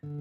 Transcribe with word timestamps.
Olá, 0.00 0.20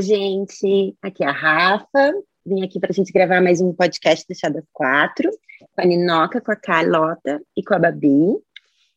gente. 0.00 0.96
Aqui 1.00 1.22
é 1.22 1.28
a 1.28 1.30
Rafa. 1.30 2.12
Vim 2.44 2.64
aqui 2.64 2.80
para 2.80 2.90
a 2.90 2.92
gente 2.92 3.12
gravar 3.12 3.40
mais 3.40 3.60
um 3.60 3.72
podcast 3.72 4.26
do 4.28 4.36
Chá 4.36 4.48
das 4.48 4.64
Quatro, 4.72 5.30
com 5.30 5.80
a 5.80 5.84
Ninoca, 5.84 6.40
com 6.40 6.50
a 6.50 6.56
Carlota 6.56 7.40
e 7.56 7.62
com 7.62 7.74
a 7.74 7.78
Babi. 7.78 8.36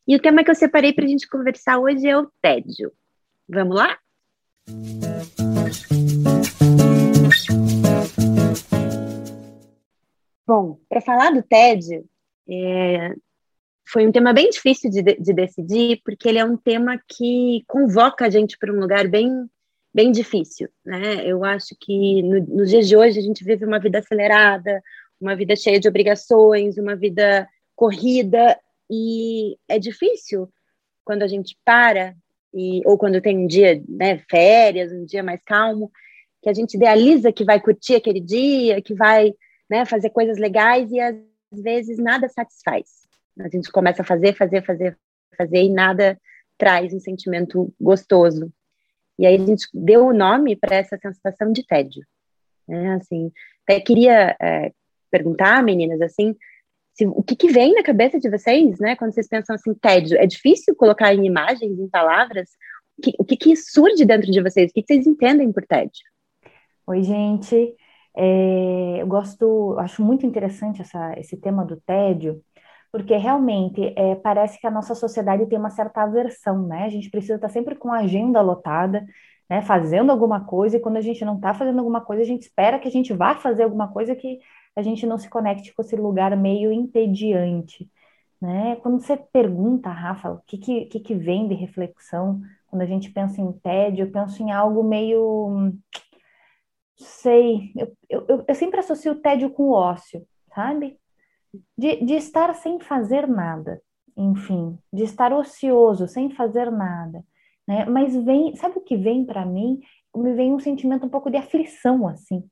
E 0.08 0.16
o 0.16 0.20
tema 0.20 0.44
que 0.44 0.50
eu 0.50 0.56
separei 0.56 0.92
para 0.92 1.06
a 1.06 1.08
gente 1.08 1.30
conversar 1.30 1.78
hoje 1.78 2.08
é 2.08 2.18
o 2.18 2.32
tédio. 2.42 2.92
Vamos 3.48 3.76
lá? 3.76 4.00
Bom, 10.46 10.80
para 10.90 11.02
falar 11.02 11.32
do 11.32 11.44
tédio, 11.44 12.06
é, 12.50 13.14
foi 13.88 14.08
um 14.08 14.12
tema 14.12 14.34
bem 14.34 14.50
difícil 14.50 14.90
de, 14.90 15.02
de 15.02 15.34
decidir, 15.34 16.02
porque 16.04 16.28
ele 16.28 16.40
é 16.40 16.46
um 16.46 16.58
tema 16.58 17.00
que 17.08 17.64
convoca 17.68 18.26
a 18.26 18.30
gente 18.30 18.58
para 18.58 18.72
um 18.72 18.80
lugar 18.80 19.08
bem 19.08 19.50
bem 19.94 20.10
difícil, 20.10 20.70
né? 20.86 21.26
Eu 21.26 21.44
acho 21.44 21.76
que 21.78 22.24
no, 22.24 22.40
nos 22.48 22.70
dias 22.70 22.88
de 22.88 22.96
hoje 22.96 23.20
a 23.20 23.22
gente 23.22 23.44
vive 23.44 23.66
uma 23.66 23.78
vida 23.78 24.00
acelerada, 24.00 24.82
uma 25.20 25.36
vida 25.36 25.54
cheia 25.54 25.80
de 25.80 25.88
obrigações, 25.88 26.78
uma 26.78 26.96
vida 26.96 27.48
corrida 27.76 28.58
e 28.90 29.58
é 29.68 29.78
difícil 29.78 30.50
quando 31.04 31.24
a 31.24 31.28
gente 31.28 31.58
para 31.66 32.16
e 32.54 32.82
ou 32.86 32.98
quando 32.98 33.22
tem 33.22 33.38
um 33.38 33.48
dia, 33.48 33.82
né, 33.88 34.20
férias, 34.30 34.92
um 34.92 35.06
dia 35.06 35.24
mais 35.24 35.42
calmo, 35.44 35.92
que 36.42 36.50
a 36.50 36.54
gente 36.54 36.76
idealiza 36.76 37.32
que 37.32 37.46
vai 37.46 37.60
curtir 37.60 37.96
aquele 37.96 38.20
dia, 38.20 38.82
que 38.82 38.94
vai, 38.94 39.34
né, 39.72 39.86
fazer 39.86 40.10
coisas 40.10 40.38
legais 40.38 40.92
e 40.92 41.00
às 41.00 41.16
vezes 41.52 41.98
nada 41.98 42.28
satisfaz. 42.30 43.08
A 43.40 43.48
gente 43.48 43.72
começa 43.72 44.02
a 44.02 44.06
fazer, 44.06 44.36
fazer, 44.36 44.64
fazer, 44.64 44.98
fazer 45.38 45.64
e 45.64 45.70
nada 45.70 46.20
traz 46.58 46.94
um 46.94 47.00
sentimento 47.00 47.74
gostoso 47.80 48.52
e 49.22 49.26
aí 49.28 49.36
a 49.36 49.46
gente 49.46 49.68
deu 49.72 50.08
o 50.08 50.14
nome 50.14 50.56
para 50.56 50.76
essa 50.76 50.98
sensação 50.98 51.52
de 51.52 51.64
tédio. 51.64 52.04
Né? 52.68 52.96
Assim, 52.96 53.32
até 53.64 53.80
queria 53.80 54.36
é, 54.42 54.72
perguntar, 55.12 55.64
meninas, 55.64 56.02
assim, 56.02 56.36
se, 56.96 57.06
o 57.06 57.22
que, 57.22 57.36
que, 57.36 57.52
vem 57.52 57.76
na 57.76 57.84
cabeça 57.84 58.20
de 58.20 58.28
vocês, 58.30 58.80
né, 58.80 58.96
quando 58.96 59.14
vocês 59.14 59.28
pensam 59.28 59.56
assim, 59.56 59.76
tédio? 59.76 60.18
É 60.18 60.26
difícil 60.26 60.76
colocar 60.76 61.14
em 61.14 61.24
imagens, 61.24 61.78
em 61.80 61.88
palavras? 61.88 62.50
O 62.98 63.02
que, 63.04 63.14
o 63.20 63.24
que, 63.24 63.38
que 63.38 63.56
surge 63.56 64.04
dentro 64.06 64.32
de 64.32 64.42
vocês? 64.42 64.72
O 64.72 64.74
que, 64.74 64.82
que 64.82 64.94
vocês 64.94 65.06
entendem 65.06 65.52
por 65.52 65.68
tédio? 65.68 66.02
Oi, 66.88 67.04
gente. 67.04 67.76
É, 68.16 69.02
eu 69.02 69.08
gosto, 69.08 69.78
acho 69.80 70.04
muito 70.04 70.26
interessante 70.26 70.82
essa, 70.82 71.14
esse 71.20 71.38
tema 71.38 71.66
do 71.66 71.78
tédio, 71.82 72.42
porque 72.92 73.16
realmente 73.16 73.94
é, 73.98 74.16
parece 74.16 74.60
que 74.60 74.68
a 74.68 74.72
nossa 74.72 74.94
sociedade 74.96 75.46
tem 75.48 75.58
uma 75.58 75.70
certa 75.70 76.04
aversão, 76.04 76.68
né? 76.68 76.86
A 76.86 76.90
gente 76.90 77.10
precisa 77.10 77.36
estar 77.36 77.50
sempre 77.50 77.76
com 77.76 77.92
a 77.92 78.00
agenda 78.00 78.42
lotada, 78.42 79.06
né? 79.50 79.62
Fazendo 79.62 80.12
alguma 80.12 80.46
coisa, 80.46 80.78
e 80.78 80.80
quando 80.80 80.98
a 80.98 81.02
gente 81.02 81.24
não 81.26 81.36
está 81.36 81.54
fazendo 81.54 81.80
alguma 81.80 82.02
coisa, 82.02 82.22
a 82.24 82.26
gente 82.26 82.44
espera 82.44 82.80
que 82.80 82.88
a 82.88 82.92
gente 82.92 83.14
vá 83.14 83.36
fazer 83.36 83.64
alguma 83.64 83.88
coisa 83.92 84.16
que 84.16 84.40
a 84.76 84.82
gente 84.82 85.06
não 85.06 85.18
se 85.18 85.30
conecte 85.30 85.74
com 85.74 85.82
esse 85.82 85.96
lugar 85.96 86.36
meio 86.38 86.72
entediante, 86.72 87.90
né? 88.42 88.76
Quando 88.78 89.00
você 89.02 89.18
pergunta, 89.18 89.90
Rafa, 89.90 90.32
o 90.32 90.42
que, 90.48 90.58
que, 90.58 90.86
que, 90.86 91.00
que 91.00 91.16
vem 91.16 91.48
de 91.48 91.54
reflexão, 91.54 92.42
quando 92.68 92.82
a 92.82 92.86
gente 92.86 93.12
pensa 93.12 93.42
em 93.42 93.52
tédio, 93.52 94.06
eu 94.06 94.12
penso 94.12 94.42
em 94.42 94.52
algo 94.52 94.84
meio. 94.84 95.74
Sei, 97.02 97.72
eu, 97.76 97.98
eu, 98.10 98.46
eu 98.48 98.56
sempre 98.56 98.80
associo 98.80 99.14
o 99.14 99.22
tédio 99.22 99.50
com 99.52 99.64
o 99.64 99.74
ócio, 99.74 100.26
sabe? 100.54 101.00
de, 101.78 101.98
de 102.04 102.14
estar 102.16 102.54
sem 102.56 102.80
fazer 102.80 103.28
nada, 103.28 103.82
enfim, 104.16 104.78
de 104.92 105.04
estar 105.04 105.34
ocioso, 105.34 106.08
sem 106.08 106.30
fazer 106.30 106.72
nada, 106.72 107.24
né? 107.68 107.86
Mas 107.86 108.16
vem, 108.16 108.56
sabe 108.56 108.78
o 108.78 108.82
que 108.82 108.96
vem 108.96 109.26
para 109.26 109.46
mim? 109.46 109.80
Me 110.16 110.34
vem 110.34 110.54
um 110.54 110.60
sentimento 110.60 111.06
um 111.06 111.10
pouco 111.10 111.30
de 111.30 111.38
aflição, 111.38 112.08
assim, 112.08 112.44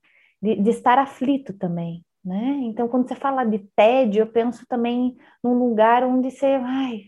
de, 0.42 0.56
de 0.56 0.70
estar 0.70 0.98
aflito 0.98 1.52
também, 1.54 2.04
né? 2.24 2.60
Então, 2.62 2.88
quando 2.88 3.08
você 3.08 3.14
fala 3.14 3.44
de 3.44 3.58
tédio, 3.76 4.22
eu 4.22 4.26
penso 4.26 4.66
também 4.66 5.16
num 5.42 5.54
lugar 5.54 6.04
onde 6.04 6.30
você, 6.30 6.46
ai, 6.46 7.02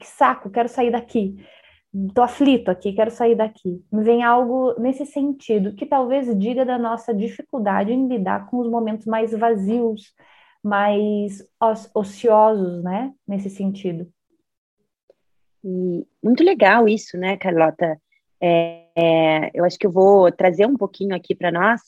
que 0.00 0.06
saco, 0.06 0.50
quero 0.50 0.68
sair 0.68 0.90
daqui. 0.90 1.36
Tô 2.14 2.22
aflito 2.22 2.70
aqui, 2.70 2.92
quero 2.92 3.10
sair 3.10 3.34
daqui. 3.34 3.82
Me 3.90 4.02
vem 4.02 4.22
algo 4.22 4.78
nesse 4.78 5.06
sentido, 5.06 5.74
que 5.74 5.86
talvez 5.86 6.26
diga 6.38 6.64
da 6.64 6.78
nossa 6.78 7.14
dificuldade 7.14 7.92
em 7.92 8.06
lidar 8.06 8.50
com 8.50 8.58
os 8.58 8.68
momentos 8.68 9.06
mais 9.06 9.32
vazios, 9.32 10.12
mais 10.62 11.42
ociosos, 11.94 12.82
né, 12.82 13.14
nesse 13.26 13.48
sentido. 13.48 14.06
E 15.64 16.06
muito 16.22 16.44
legal 16.44 16.86
isso, 16.88 17.16
né, 17.16 17.36
Carlota? 17.36 17.98
É, 18.40 18.84
é, 18.94 19.50
eu 19.54 19.64
acho 19.64 19.78
que 19.78 19.86
eu 19.86 19.90
vou 19.90 20.30
trazer 20.30 20.66
um 20.66 20.76
pouquinho 20.76 21.16
aqui 21.16 21.34
para 21.34 21.50
nós, 21.50 21.80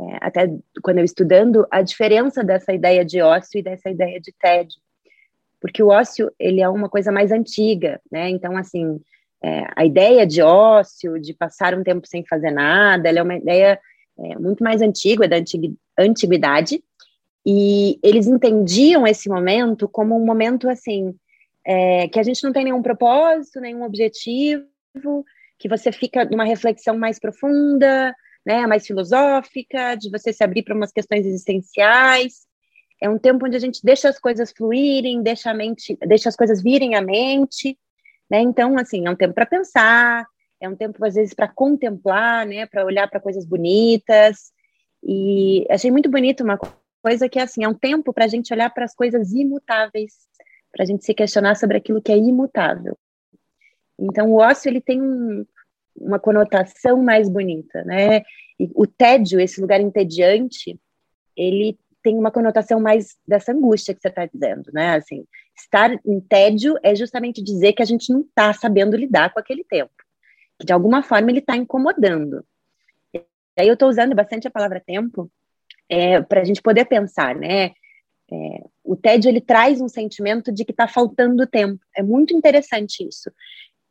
é, 0.00 0.18
até 0.22 0.50
quando 0.82 0.98
eu 0.98 1.04
estudando, 1.04 1.66
a 1.70 1.82
diferença 1.82 2.42
dessa 2.42 2.72
ideia 2.72 3.04
de 3.04 3.20
ócio 3.20 3.58
e 3.58 3.62
dessa 3.62 3.90
ideia 3.90 4.18
de 4.18 4.32
tédio. 4.32 4.80
Porque 5.60 5.82
o 5.82 5.88
ócio, 5.88 6.32
ele 6.38 6.60
é 6.60 6.68
uma 6.68 6.88
coisa 6.88 7.12
mais 7.12 7.30
antiga, 7.30 8.00
né? 8.10 8.28
Então, 8.30 8.56
assim, 8.56 9.00
é, 9.42 9.66
a 9.76 9.84
ideia 9.84 10.26
de 10.26 10.42
ócio, 10.42 11.20
de 11.20 11.34
passar 11.34 11.74
um 11.74 11.82
tempo 11.82 12.06
sem 12.06 12.24
fazer 12.26 12.50
nada, 12.50 13.08
ela 13.08 13.18
é 13.18 13.22
uma 13.22 13.36
ideia 13.36 13.78
é, 14.18 14.38
muito 14.38 14.62
mais 14.62 14.80
antiga, 14.80 15.28
da 15.28 15.36
antiguidade, 15.98 16.82
e 17.46 17.98
eles 18.02 18.26
entendiam 18.26 19.06
esse 19.06 19.28
momento 19.28 19.86
como 19.86 20.16
um 20.16 20.24
momento 20.24 20.68
assim 20.68 21.14
é, 21.64 22.08
que 22.08 22.18
a 22.18 22.22
gente 22.22 22.42
não 22.42 22.52
tem 22.52 22.64
nenhum 22.64 22.82
propósito, 22.82 23.60
nenhum 23.60 23.84
objetivo, 23.84 24.64
que 25.58 25.68
você 25.68 25.90
fica 25.90 26.24
numa 26.24 26.44
reflexão 26.44 26.96
mais 26.96 27.18
profunda, 27.18 28.14
né, 28.44 28.66
mais 28.66 28.86
filosófica, 28.86 29.94
de 29.94 30.10
você 30.10 30.32
se 30.32 30.44
abrir 30.44 30.62
para 30.62 30.74
umas 30.74 30.92
questões 30.92 31.26
existenciais. 31.26 32.46
É 33.02 33.08
um 33.08 33.18
tempo 33.18 33.46
onde 33.46 33.56
a 33.56 33.60
gente 33.60 33.80
deixa 33.82 34.08
as 34.08 34.18
coisas 34.18 34.52
fluírem, 34.52 35.22
deixa 35.22 35.52
mente, 35.54 35.96
deixa 36.06 36.28
as 36.28 36.36
coisas 36.36 36.62
virem 36.62 36.94
à 36.94 37.00
mente, 37.00 37.78
né? 38.30 38.40
Então, 38.40 38.78
assim, 38.78 39.06
é 39.06 39.10
um 39.10 39.16
tempo 39.16 39.34
para 39.34 39.46
pensar, 39.46 40.26
é 40.60 40.68
um 40.68 40.76
tempo 40.76 41.04
às 41.04 41.14
vezes 41.14 41.34
para 41.34 41.48
contemplar, 41.48 42.46
né, 42.46 42.66
para 42.66 42.84
olhar 42.84 43.08
para 43.08 43.20
coisas 43.20 43.44
bonitas. 43.44 44.52
E 45.02 45.66
achei 45.70 45.90
muito 45.90 46.10
bonito 46.10 46.42
uma 46.42 46.58
coisa 47.02 47.28
que 47.28 47.38
assim, 47.38 47.64
é 47.64 47.68
um 47.68 47.74
tempo 47.74 48.12
para 48.12 48.24
a 48.24 48.28
gente 48.28 48.52
olhar 48.52 48.70
para 48.70 48.84
as 48.84 48.94
coisas 48.94 49.32
imutáveis, 49.32 50.14
para 50.72 50.84
a 50.84 50.86
gente 50.86 51.04
se 51.04 51.14
questionar 51.14 51.54
sobre 51.54 51.76
aquilo 51.76 52.00
que 52.02 52.10
é 52.10 52.16
imutável. 52.16 52.96
Então, 53.98 54.32
o 54.32 54.40
ócio 54.40 54.68
ele 54.68 54.80
tem 54.80 55.00
um, 55.00 55.44
uma 55.96 56.18
conotação 56.18 57.02
mais 57.02 57.28
bonita, 57.28 57.84
né? 57.84 58.22
E 58.58 58.70
o 58.74 58.86
tédio, 58.86 59.38
esse 59.38 59.60
lugar 59.60 59.80
entediante, 59.80 60.78
ele 61.36 61.78
tem 62.02 62.16
uma 62.16 62.30
conotação 62.30 62.80
mais 62.80 63.16
dessa 63.26 63.52
angústia 63.52 63.94
que 63.94 64.00
você 64.00 64.08
está 64.08 64.26
dizendo, 64.26 64.70
né? 64.72 64.96
Assim, 64.96 65.24
estar 65.56 65.90
em 66.04 66.20
tédio 66.20 66.76
é 66.82 66.94
justamente 66.94 67.42
dizer 67.42 67.72
que 67.72 67.82
a 67.82 67.86
gente 67.86 68.12
não 68.12 68.20
está 68.20 68.52
sabendo 68.52 68.96
lidar 68.96 69.32
com 69.32 69.40
aquele 69.40 69.64
tempo, 69.64 69.92
que 70.58 70.66
de 70.66 70.72
alguma 70.72 71.02
forma 71.02 71.30
ele 71.30 71.40
está 71.40 71.56
incomodando. 71.56 72.44
E 73.12 73.20
aí 73.58 73.68
eu 73.68 73.74
estou 73.74 73.88
usando 73.88 74.14
bastante 74.14 74.48
a 74.48 74.50
palavra 74.50 74.82
tempo, 74.84 75.30
é, 75.88 76.20
para 76.20 76.40
a 76.40 76.44
gente 76.44 76.62
poder 76.62 76.84
pensar, 76.86 77.34
né? 77.34 77.72
É, 78.32 78.64
o 78.82 78.96
tédio 78.96 79.28
ele 79.28 79.40
traz 79.40 79.80
um 79.80 79.88
sentimento 79.88 80.50
de 80.50 80.64
que 80.64 80.72
está 80.72 80.88
faltando 80.88 81.46
tempo. 81.46 81.80
É 81.96 82.02
muito 82.02 82.34
interessante 82.34 83.06
isso, 83.06 83.30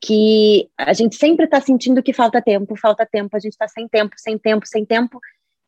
que 0.02 0.70
a 0.78 0.92
gente 0.94 1.16
sempre 1.16 1.46
está 1.46 1.62
sentindo 1.62 2.04
que 2.04 2.12
falta 2.12 2.42
tempo, 2.42 2.76
falta 2.76 3.06
tempo, 3.06 3.36
a 3.36 3.40
gente 3.40 3.54
está 3.54 3.68
sem 3.68 3.88
tempo, 3.88 4.16
sem 4.18 4.38
tempo, 4.38 4.68
sem 4.68 4.86
tempo, 4.86 5.20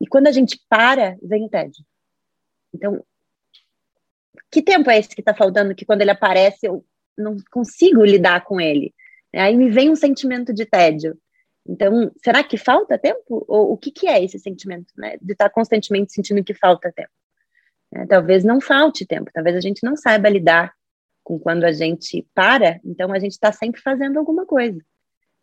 e 0.01 0.07
quando 0.07 0.27
a 0.27 0.31
gente 0.31 0.59
para, 0.67 1.17
vem 1.21 1.45
o 1.45 1.49
tédio. 1.49 1.85
Então, 2.73 3.01
que 4.51 4.61
tempo 4.61 4.89
é 4.89 4.99
esse 4.99 5.09
que 5.09 5.21
está 5.21 5.33
faltando 5.33 5.75
que 5.75 5.85
quando 5.85 6.01
ele 6.01 6.11
aparece 6.11 6.67
eu 6.67 6.85
não 7.17 7.37
consigo 7.51 8.03
lidar 8.03 8.43
com 8.43 8.59
ele? 8.59 8.93
Aí 9.33 9.55
me 9.55 9.69
vem 9.69 9.89
um 9.89 9.95
sentimento 9.95 10.53
de 10.53 10.65
tédio. 10.65 11.17
Então, 11.67 12.11
será 12.23 12.43
que 12.43 12.57
falta 12.57 12.97
tempo? 12.97 13.43
Ou 13.47 13.73
o 13.73 13.77
que, 13.77 13.91
que 13.91 14.07
é 14.07 14.23
esse 14.23 14.39
sentimento, 14.39 14.93
né? 14.95 15.17
De 15.21 15.33
estar 15.33 15.49
constantemente 15.49 16.13
sentindo 16.13 16.43
que 16.43 16.53
falta 16.53 16.91
tempo. 16.91 17.09
É, 17.93 18.05
talvez 18.05 18.43
não 18.43 18.59
falte 18.59 19.05
tempo, 19.05 19.31
talvez 19.33 19.55
a 19.55 19.61
gente 19.61 19.83
não 19.83 19.95
saiba 19.95 20.29
lidar 20.29 20.73
com 21.23 21.39
quando 21.39 21.63
a 21.63 21.71
gente 21.71 22.27
para, 22.33 22.79
então 22.83 23.11
a 23.11 23.19
gente 23.19 23.31
está 23.31 23.51
sempre 23.51 23.81
fazendo 23.81 24.19
alguma 24.19 24.45
coisa. 24.45 24.79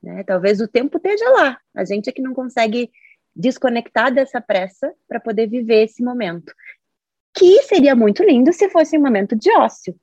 Né? 0.02 0.22
Talvez 0.24 0.60
o 0.60 0.68
tempo 0.68 0.98
esteja 0.98 1.28
lá, 1.30 1.58
a 1.74 1.84
gente 1.84 2.08
é 2.08 2.12
que 2.12 2.22
não 2.22 2.34
consegue 2.34 2.90
desconectar 3.34 4.12
dessa 4.12 4.40
pressa 4.40 4.92
para 5.08 5.18
poder 5.18 5.48
viver 5.48 5.84
esse 5.84 6.02
momento. 6.02 6.52
Que 7.34 7.62
seria 7.62 7.94
muito 7.94 8.22
lindo 8.22 8.52
se 8.52 8.68
fosse 8.68 8.96
um 8.96 9.02
momento 9.02 9.34
de 9.34 9.50
ócio, 9.56 9.94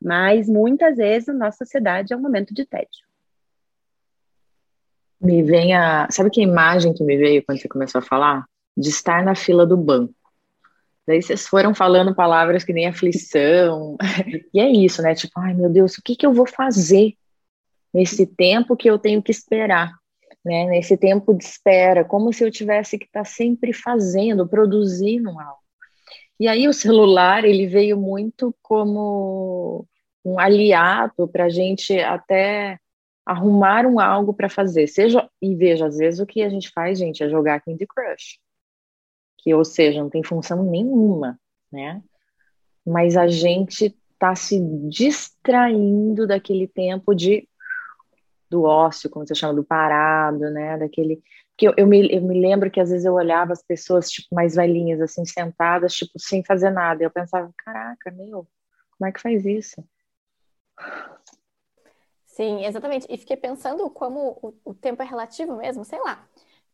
mas 0.00 0.48
muitas 0.48 0.96
vezes 0.96 1.28
a 1.28 1.34
nossa 1.34 1.64
sociedade 1.64 2.12
é 2.12 2.16
um 2.16 2.20
momento 2.20 2.54
de 2.54 2.64
tédio. 2.64 3.04
Me 5.20 5.42
vem 5.42 5.74
a. 5.74 6.06
Sabe 6.10 6.30
que 6.30 6.42
imagem 6.42 6.92
que 6.92 7.02
me 7.02 7.16
veio 7.16 7.44
quando 7.44 7.60
você 7.60 7.68
começou 7.68 7.98
a 7.98 8.02
falar? 8.02 8.44
de 8.76 8.88
estar 8.88 9.24
na 9.24 9.34
fila 9.34 9.64
do 9.64 9.76
banco. 9.76 10.14
Daí 11.06 11.20
vocês 11.20 11.46
foram 11.46 11.74
falando 11.74 12.14
palavras 12.14 12.64
que 12.64 12.72
nem 12.72 12.86
aflição, 12.86 13.96
e 14.52 14.60
é 14.60 14.68
isso, 14.68 15.02
né? 15.02 15.14
Tipo, 15.14 15.38
ai 15.38 15.54
meu 15.54 15.70
Deus, 15.70 15.96
o 15.96 16.02
que, 16.02 16.16
que 16.16 16.26
eu 16.26 16.32
vou 16.32 16.46
fazer 16.46 17.14
nesse 17.92 18.26
tempo 18.26 18.76
que 18.76 18.88
eu 18.88 18.98
tenho 18.98 19.22
que 19.22 19.30
esperar? 19.30 19.92
Né, 20.44 20.66
nesse 20.66 20.94
tempo 20.94 21.32
de 21.32 21.42
espera, 21.42 22.04
como 22.04 22.30
se 22.30 22.44
eu 22.44 22.50
tivesse 22.50 22.98
que 22.98 23.06
estar 23.06 23.20
tá 23.20 23.24
sempre 23.24 23.72
fazendo, 23.72 24.46
produzindo 24.46 25.30
algo. 25.30 25.63
E 26.38 26.48
aí 26.48 26.66
o 26.66 26.72
celular 26.72 27.44
ele 27.44 27.66
veio 27.66 27.96
muito 27.96 28.54
como 28.62 29.86
um 30.24 30.38
aliado 30.38 31.28
para 31.28 31.44
a 31.44 31.48
gente 31.48 31.98
até 32.00 32.78
arrumar 33.24 33.86
um 33.86 34.00
algo 34.00 34.34
para 34.34 34.48
fazer. 34.48 34.86
Seja 34.86 35.28
e 35.40 35.54
veja, 35.54 35.86
às 35.86 35.96
vezes 35.96 36.20
o 36.20 36.26
que 36.26 36.42
a 36.42 36.48
gente 36.48 36.70
faz, 36.70 36.98
gente, 36.98 37.22
é 37.22 37.28
jogar 37.28 37.60
Candy 37.60 37.86
Crush, 37.86 38.38
que 39.38 39.54
ou 39.54 39.64
seja 39.64 40.02
não 40.02 40.10
tem 40.10 40.22
função 40.22 40.62
nenhuma, 40.64 41.38
né? 41.70 42.02
Mas 42.86 43.16
a 43.16 43.26
gente 43.26 43.94
está 44.12 44.34
se 44.34 44.60
distraindo 44.88 46.26
daquele 46.26 46.66
tempo 46.66 47.14
de 47.14 47.48
do 48.50 48.62
ócio, 48.62 49.10
como 49.10 49.26
você 49.26 49.34
chama, 49.34 49.54
do 49.54 49.64
parado, 49.64 50.50
né? 50.50 50.78
Daquele 50.78 51.20
que 51.56 51.68
eu, 51.68 51.74
eu, 51.76 51.86
me, 51.86 52.12
eu 52.12 52.20
me 52.22 52.40
lembro 52.40 52.70
que 52.70 52.80
às 52.80 52.90
vezes 52.90 53.04
eu 53.04 53.14
olhava 53.14 53.52
as 53.52 53.62
pessoas 53.62 54.10
tipo 54.10 54.34
mais 54.34 54.56
velhinhas 54.56 55.00
assim 55.00 55.24
sentadas 55.24 55.94
tipo 55.94 56.18
sem 56.18 56.44
fazer 56.44 56.70
nada. 56.70 57.02
E 57.02 57.06
eu 57.06 57.10
pensava 57.10 57.52
caraca 57.56 58.10
meu 58.10 58.48
como 58.98 59.08
é 59.08 59.12
que 59.12 59.20
faz 59.20 59.44
isso? 59.44 59.84
Sim 62.26 62.64
exatamente. 62.64 63.06
E 63.08 63.16
fiquei 63.16 63.36
pensando 63.36 63.88
como 63.90 64.38
o, 64.42 64.70
o 64.70 64.74
tempo 64.74 65.02
é 65.02 65.06
relativo 65.06 65.56
mesmo 65.56 65.84
sei 65.84 66.00
lá. 66.00 66.26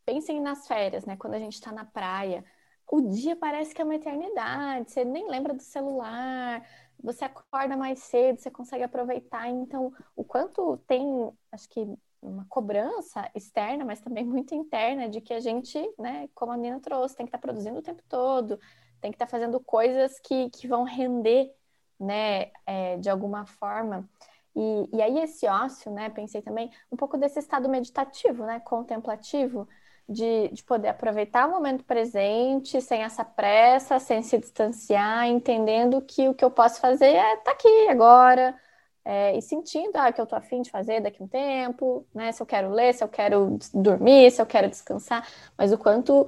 Pensem 0.05 0.41
nas 0.41 0.67
férias 0.67 1.05
né? 1.05 1.17
Quando 1.17 1.35
a 1.35 1.39
gente 1.39 1.55
está 1.55 1.73
na 1.73 1.85
praia. 1.85 2.45
O 2.91 3.03
dia 3.03 3.37
parece 3.37 3.75
que 3.75 3.81
é 3.83 3.85
uma 3.85 3.95
eternidade. 3.95 4.91
Você 4.91 5.05
nem 5.05 5.29
lembra 5.29 5.55
do 5.55 5.63
celular. 5.63 6.67
Você 7.03 7.25
acorda 7.25 7.77
mais 7.77 8.01
cedo 8.01 8.39
você 8.41 8.51
consegue 8.51 8.85
aproveitar. 8.85 9.49
Então 9.49 9.93
o 10.17 10.25
quanto 10.25 10.79
tem 10.87 11.31
acho 11.53 11.69
que 11.69 11.87
uma 12.23 12.45
cobrança 12.49 13.31
externa, 13.35 13.85
mas 13.85 14.01
também 14.01 14.25
muito 14.25 14.55
interna, 14.55 15.09
de 15.09 15.21
que 15.21 15.33
a 15.33 15.41
gente, 15.41 15.79
né, 15.99 16.29
como 16.35 16.53
a 16.53 16.57
Nina 16.57 16.81
trouxe, 16.81 17.17
tem 17.17 17.27
que 17.27 17.31
estar 17.31 17.39
tá 17.39 17.43
produzindo 17.43 17.79
o 17.79 17.83
tempo 17.83 18.03
todo, 18.09 18.59
tem 19.01 19.11
que 19.11 19.17
estar 19.17 19.27
tá 19.27 19.31
fazendo 19.31 19.59
coisas 19.61 20.19
que, 20.21 20.51
que 20.51 20.69
vão 20.69 20.85
render, 20.85 21.55
né, 21.99 22.51
é, 22.67 22.97
de 22.99 23.09
alguma 23.09 23.47
forma. 23.47 24.09
E, 24.55 24.89
e 24.93 25.03
aí 25.03 25.19
esse 25.21 25.47
ócio, 25.47 25.91
né, 25.91 26.11
pensei 26.11 26.43
também 26.43 26.71
um 26.91 26.97
pouco 26.97 27.17
desse 27.17 27.39
estado 27.39 27.69
meditativo, 27.69 28.45
né, 28.45 28.61
contemplativo, 28.61 29.69
de, 30.09 30.49
de 30.49 30.65
poder 30.65 30.89
aproveitar 30.89 31.47
o 31.47 31.53
momento 31.53 31.85
presente, 31.85 32.81
sem 32.81 33.03
essa 33.03 33.25
pressa, 33.25 34.01
sem 34.01 34.23
se 34.23 34.37
distanciar, 34.39 35.27
entendendo 35.29 36.03
que 36.03 36.29
o 36.29 36.35
que 36.35 36.45
eu 36.45 36.51
posso 36.51 36.81
fazer 36.81 37.15
é 37.15 37.35
estar 37.35 37.45
tá 37.45 37.53
aqui 37.53 37.89
agora, 37.89 38.59
é, 39.05 39.37
e 39.37 39.43
sentindo 39.43 39.97
ah, 39.97 40.09
o 40.09 40.13
que 40.13 40.21
eu 40.21 40.27
tô 40.27 40.37
afim 40.37 40.63
de 40.63 40.71
fazer 40.71 41.01
daqui 41.01 41.23
a 41.23 41.25
um 41.25 41.29
tempo, 41.29 42.07
né? 42.15 42.33
Se 42.33 42.43
eu 42.43 42.47
quero 42.47 42.71
ler, 42.71 42.95
se 42.95 43.03
eu 43.03 43.09
quero 43.09 43.59
dormir, 43.75 44.31
se 44.31 44.41
eu 44.41 44.47
quero 44.47 44.69
descansar, 44.69 45.27
mas 45.57 45.73
o 45.73 45.79
quanto 45.79 46.27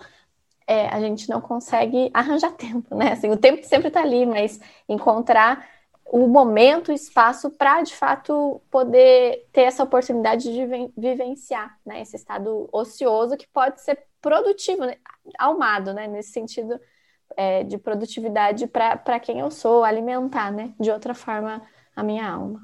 é, 0.67 0.89
a 0.89 1.01
gente 1.01 1.29
não 1.29 1.41
consegue 1.41 2.11
arranjar 2.15 2.53
tempo, 2.57 2.95
né? 2.95 3.13
Assim, 3.13 3.31
o 3.31 3.37
tempo 3.37 3.65
sempre 3.65 3.89
está 3.89 4.01
ali, 4.01 4.27
mas 4.27 4.61
encontrar 4.89 5.69
o 6.07 6.27
momento, 6.27 6.89
o 6.89 6.93
espaço 6.93 7.51
para 7.51 7.83
de 7.83 7.95
fato 7.95 8.61
poder 8.71 9.49
ter 9.53 9.63
essa 9.63 9.83
oportunidade 9.83 10.53
de 10.53 10.67
vivenciar, 10.97 11.79
né? 11.85 12.03
Esse 12.03 12.17
estado 12.17 12.69
ocioso 12.73 13.37
que 13.37 13.47
pode 13.49 13.81
ser 13.81 14.07
produtivo, 14.21 14.85
né? 14.85 14.97
almado, 15.39 15.93
né? 15.95 16.07
Nesse 16.07 16.33
sentido 16.33 16.79
é, 17.37 17.65
de 17.65 17.79
produtividade 17.79 18.67
para 18.67 19.21
quem 19.21 19.41
eu 19.41 19.51
sou, 19.51 19.85
alimentar, 19.85 20.51
né? 20.53 20.75
De 20.79 20.91
outra 20.91 21.15
forma 21.15 21.63
a 21.95 22.03
minha 22.03 22.29
alma. 22.29 22.61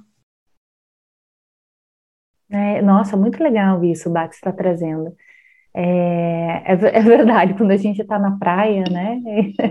É, 2.51 2.81
nossa, 2.81 3.17
muito 3.17 3.43
legal 3.43 3.85
isso, 3.85 4.09
o 4.09 4.13
Bax 4.13 4.37
está 4.37 4.53
trazendo. 4.53 5.15
É, 5.75 6.63
é, 6.65 6.73
é, 6.73 7.03
verdade, 7.03 7.55
quando 7.55 7.71
a 7.71 7.77
gente 7.77 8.01
está 8.01 8.19
na 8.19 8.39
praia, 8.39 8.85
né? 8.91 9.21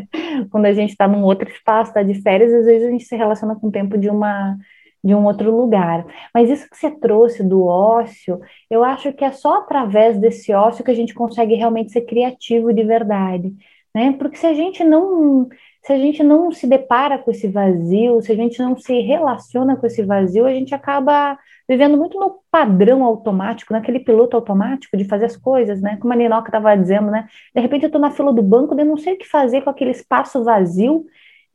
quando 0.51 0.65
a 0.65 0.74
gente 0.74 0.92
está 0.92 1.07
num 1.07 1.24
outro 1.24 1.50
espaço, 1.50 1.89
está 1.89 2.04
de 2.04 2.21
férias, 2.21 2.54
às 2.54 2.65
vezes 2.65 2.88
a 2.88 2.92
gente 2.92 3.04
se 3.04 3.15
relaciona 3.15 3.56
com 3.56 3.68
o 3.68 3.71
tempo 3.71 3.98
de 3.98 4.09
uma 4.09 4.57
de 5.04 5.15
um 5.15 5.25
outro 5.25 5.56
lugar. 5.56 6.06
Mas 6.33 6.50
isso 6.50 6.69
que 6.69 6.75
você 6.77 6.92
trouxe 6.92 7.44
do 7.44 7.65
ócio, 7.65 8.42
eu 8.69 8.83
acho 8.83 9.13
que 9.13 9.24
é 9.24 9.31
só 9.31 9.60
através 9.60 10.18
desse 10.19 10.53
ócio 10.53 10.83
que 10.83 10.92
a 10.92 10.94
gente 10.94 11.13
consegue 11.13 11.56
realmente 11.56 11.92
ser 11.92 12.01
criativo 12.01 12.74
de 12.74 12.83
verdade, 12.83 13.53
né? 13.95 14.13
Porque 14.13 14.38
se 14.38 14.45
a 14.45 14.53
gente 14.53 14.83
não 14.83 15.48
se 15.88 15.94
a 15.94 15.98
gente 15.98 16.22
não 16.22 16.51
se 16.51 16.68
depara 16.68 17.18
com 17.18 17.31
esse 17.31 17.48
vazio, 17.48 18.22
se 18.22 18.30
a 18.30 18.36
gente 18.36 18.60
não 18.60 18.75
se 18.75 19.00
relaciona 19.00 19.78
com 19.78 19.88
esse 19.88 20.04
vazio, 20.04 20.45
a 20.45 20.51
gente 20.51 20.75
acaba 20.75 21.39
vivendo 21.68 21.95
muito 21.95 22.19
no 22.19 22.42
padrão 22.51 23.06
automático, 23.06 23.72
naquele 23.72 24.00
piloto 24.01 24.36
automático 24.36 24.98
de 24.98 25.06
fazer 25.06 25.25
as 25.25 25.38
coisas, 25.38 25.81
né? 25.81 25.95
Como 26.01 26.12
a 26.12 26.16
Ninoca 26.18 26.50
estava 26.50 26.75
dizendo, 26.75 27.10
né? 27.10 27.30
De 27.56 27.62
repente 27.62 27.84
eu 27.84 27.88
estou 27.88 28.01
na 28.01 28.12
fila 28.12 28.34
do 28.34 28.44
banco, 28.44 28.78
eu 28.78 28.86
não 28.86 28.98
sei 28.98 29.13
o 29.13 29.18
que 29.18 29.25
fazer 29.25 29.62
com 29.62 29.69
aquele 29.69 29.92
espaço 29.92 30.44
vazio 30.44 31.06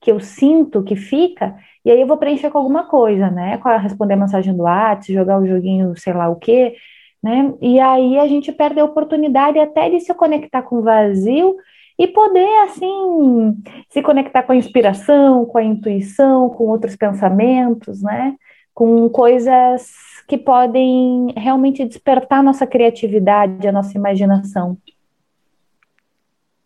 que 0.01 0.11
eu 0.11 0.19
sinto 0.19 0.83
que 0.83 0.97
fica, 0.97 1.55
e 1.85 1.91
aí 1.91 2.01
eu 2.01 2.07
vou 2.07 2.17
preencher 2.17 2.51
com 2.51 2.57
alguma 2.57 2.85
coisa, 2.85 3.31
né? 3.31 3.59
Com 3.59 3.69
responder 3.69 4.15
a 4.15 4.17
mensagem 4.17 4.57
do 4.57 4.63
WhatsApp, 4.63 5.13
jogar 5.13 5.41
o 5.41 5.47
joguinho, 5.47 5.95
sei 5.99 6.15
lá 6.15 6.31
o 6.31 6.37
quê, 6.37 6.75
né? 7.23 7.53
E 7.61 7.79
aí 7.79 8.19
a 8.19 8.27
gente 8.27 8.51
perde 8.51 8.81
a 8.81 8.85
oportunidade 8.85 9.59
até 9.59 9.91
de 9.91 10.01
se 10.01 10.15
conectar 10.15 10.63
com 10.63 10.79
o 10.79 10.83
vazio 10.83 11.55
e 12.03 12.09
poder, 12.09 12.65
assim, 12.65 13.63
se 13.89 14.03
conectar 14.03 14.43
com 14.43 14.51
a 14.51 14.57
inspiração, 14.57 15.47
com 15.47 15.57
a 15.57 15.63
intuição, 15.63 16.51
com 16.51 16.65
outros 16.65 16.97
pensamentos, 16.97 18.03
né? 18.03 18.35
Com 18.75 19.09
coisas 19.09 19.89
que 20.27 20.37
podem 20.37 21.33
realmente 21.37 21.85
despertar 21.85 22.41
a 22.41 22.43
nossa 22.43 22.67
criatividade, 22.67 23.69
a 23.69 23.71
nossa 23.71 23.97
imaginação. 23.97 24.77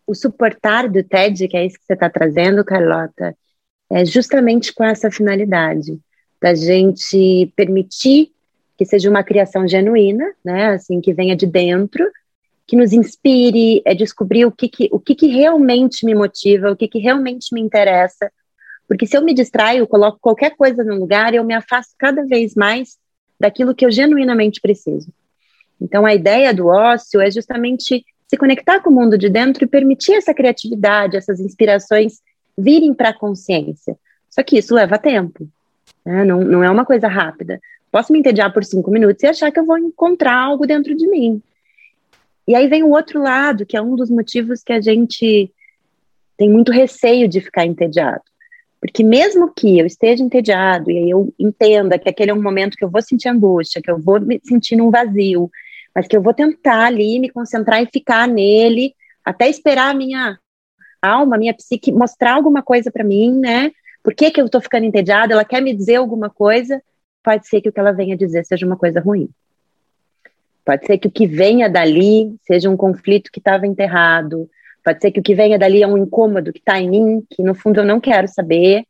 O 0.07 0.15
suportar 0.15 0.89
do 0.89 1.03
TED, 1.03 1.47
que 1.47 1.55
é 1.55 1.67
isso 1.67 1.77
que 1.77 1.85
você 1.85 1.93
está 1.93 2.09
trazendo, 2.09 2.65
Carlota, 2.65 3.37
é 3.91 4.03
justamente 4.05 4.73
com 4.73 4.83
essa 4.83 5.11
finalidade, 5.11 5.99
da 6.41 6.55
gente 6.55 7.53
permitir 7.55 8.31
que 8.75 8.85
seja 8.85 9.07
uma 9.07 9.23
criação 9.23 9.67
genuína, 9.67 10.33
né, 10.43 10.69
assim, 10.69 10.99
que 10.99 11.13
venha 11.13 11.35
de 11.35 11.45
dentro, 11.45 12.03
que 12.67 12.75
nos 12.75 12.91
inspire, 12.91 13.81
é 13.85 13.95
descobrir 13.95 14.45
o 14.45 14.51
que, 14.51 14.67
que 14.67 14.89
o 14.91 14.99
que, 14.99 15.15
que 15.15 15.27
realmente 15.27 16.05
me 16.05 16.13
motiva, 16.13 16.69
o 16.69 16.75
que, 16.75 16.87
que 16.87 16.99
realmente 16.99 17.53
me 17.53 17.61
interessa. 17.61 18.29
Porque 18.87 19.07
se 19.07 19.17
eu 19.17 19.23
me 19.23 19.33
distraio, 19.33 19.87
coloco 19.87 20.19
qualquer 20.21 20.55
coisa 20.55 20.83
no 20.83 20.95
lugar, 20.95 21.33
eu 21.33 21.43
me 21.43 21.53
afasto 21.53 21.93
cada 21.97 22.25
vez 22.25 22.55
mais 22.55 22.97
daquilo 23.39 23.73
que 23.73 23.85
eu 23.85 23.91
genuinamente 23.91 24.59
preciso. 24.59 25.07
Então, 25.79 26.05
a 26.05 26.13
ideia 26.13 26.53
do 26.53 26.67
ócio 26.67 27.21
é 27.21 27.29
justamente 27.31 28.05
se 28.27 28.37
conectar 28.37 28.81
com 28.81 28.89
o 28.89 28.93
mundo 28.93 29.17
de 29.17 29.29
dentro 29.29 29.63
e 29.63 29.67
permitir 29.67 30.13
essa 30.13 30.33
criatividade, 30.33 31.15
essas 31.15 31.39
inspirações 31.39 32.19
virem 32.57 32.93
para 32.93 33.09
a 33.09 33.17
consciência. 33.17 33.97
Só 34.29 34.43
que 34.43 34.57
isso 34.57 34.73
leva 34.73 34.97
tempo, 34.97 35.47
né? 36.05 36.25
não, 36.25 36.41
não 36.41 36.63
é 36.63 36.69
uma 36.69 36.85
coisa 36.85 37.07
rápida. 37.07 37.61
Posso 37.91 38.11
me 38.11 38.19
entediar 38.19 38.51
por 38.51 38.65
cinco 38.65 38.91
minutos 38.91 39.23
e 39.23 39.27
achar 39.27 39.51
que 39.51 39.59
eu 39.59 39.65
vou 39.65 39.77
encontrar 39.77 40.35
algo 40.35 40.65
dentro 40.65 40.95
de 40.95 41.07
mim. 41.07 41.41
E 42.47 42.55
aí 42.55 42.67
vem 42.67 42.83
o 42.83 42.91
outro 42.91 43.21
lado, 43.21 43.65
que 43.65 43.75
é 43.75 43.81
um 43.81 43.95
dos 43.95 44.09
motivos 44.09 44.63
que 44.63 44.71
a 44.71 44.79
gente 44.79 45.51
tem 46.37 46.49
muito 46.49 46.71
receio 46.71 47.27
de 47.27 47.41
ficar 47.41 47.65
entediado. 47.65 48.21
Porque 48.79 49.03
mesmo 49.03 49.51
que 49.53 49.79
eu 49.79 49.85
esteja 49.85 50.23
entediado 50.23 50.89
e 50.91 50.97
aí 50.97 51.09
eu 51.09 51.33
entenda 51.37 51.97
que 51.97 52.07
aquele 52.07 52.31
é 52.31 52.33
um 52.33 52.41
momento 52.41 52.77
que 52.77 52.85
eu 52.85 52.89
vou 52.89 53.01
sentir 53.01 53.27
angústia, 53.27 53.81
que 53.81 53.89
eu 53.89 53.99
vou 53.99 54.21
me 54.21 54.39
sentir 54.43 54.75
num 54.75 54.91
vazio, 54.91 55.49
mas 55.93 56.07
que 56.07 56.15
eu 56.15 56.21
vou 56.21 56.33
tentar 56.33 56.85
ali 56.85 57.19
me 57.19 57.29
concentrar 57.29 57.81
e 57.81 57.87
ficar 57.91 58.27
nele 58.27 58.93
até 59.25 59.49
esperar 59.49 59.89
a 59.89 59.97
minha 59.97 60.39
alma, 61.01 61.35
a 61.35 61.39
minha 61.39 61.53
psique 61.53 61.91
mostrar 61.91 62.35
alguma 62.35 62.61
coisa 62.61 62.91
para 62.91 63.03
mim, 63.03 63.37
né? 63.39 63.71
Por 64.03 64.13
que, 64.13 64.31
que 64.31 64.39
eu 64.39 64.47
tô 64.47 64.61
ficando 64.61 64.85
entediada? 64.85 65.33
Ela 65.33 65.43
quer 65.43 65.61
me 65.61 65.73
dizer 65.73 65.95
alguma 65.95 66.29
coisa? 66.29 66.81
Pode 67.23 67.47
ser 67.47 67.59
que 67.61 67.69
o 67.69 67.73
que 67.73 67.79
ela 67.79 67.91
venha 67.91 68.15
dizer 68.15 68.45
seja 68.45 68.65
uma 68.65 68.77
coisa 68.77 69.01
ruim. 69.01 69.27
Pode 70.67 70.85
ser 70.85 70.97
que 70.97 71.07
o 71.07 71.11
que 71.11 71.25
venha 71.25 71.69
dali 71.69 72.35
seja 72.45 72.69
um 72.69 72.75
conflito 72.75 73.31
que 73.31 73.39
estava 73.39 73.65
enterrado. 73.65 74.49
Pode 74.83 74.99
ser 74.99 75.11
que 75.11 75.21
o 75.21 75.23
que 75.23 75.33
venha 75.33 75.57
dali 75.57 75.81
é 75.81 75.87
um 75.87 75.97
incômodo 75.97 76.51
que 76.51 76.59
está 76.59 76.77
em 76.77 76.89
mim, 76.89 77.23
que 77.29 77.41
no 77.41 77.55
fundo 77.55 77.79
eu 77.79 77.85
não 77.85 78.01
quero 78.01 78.27
saber, 78.27 78.83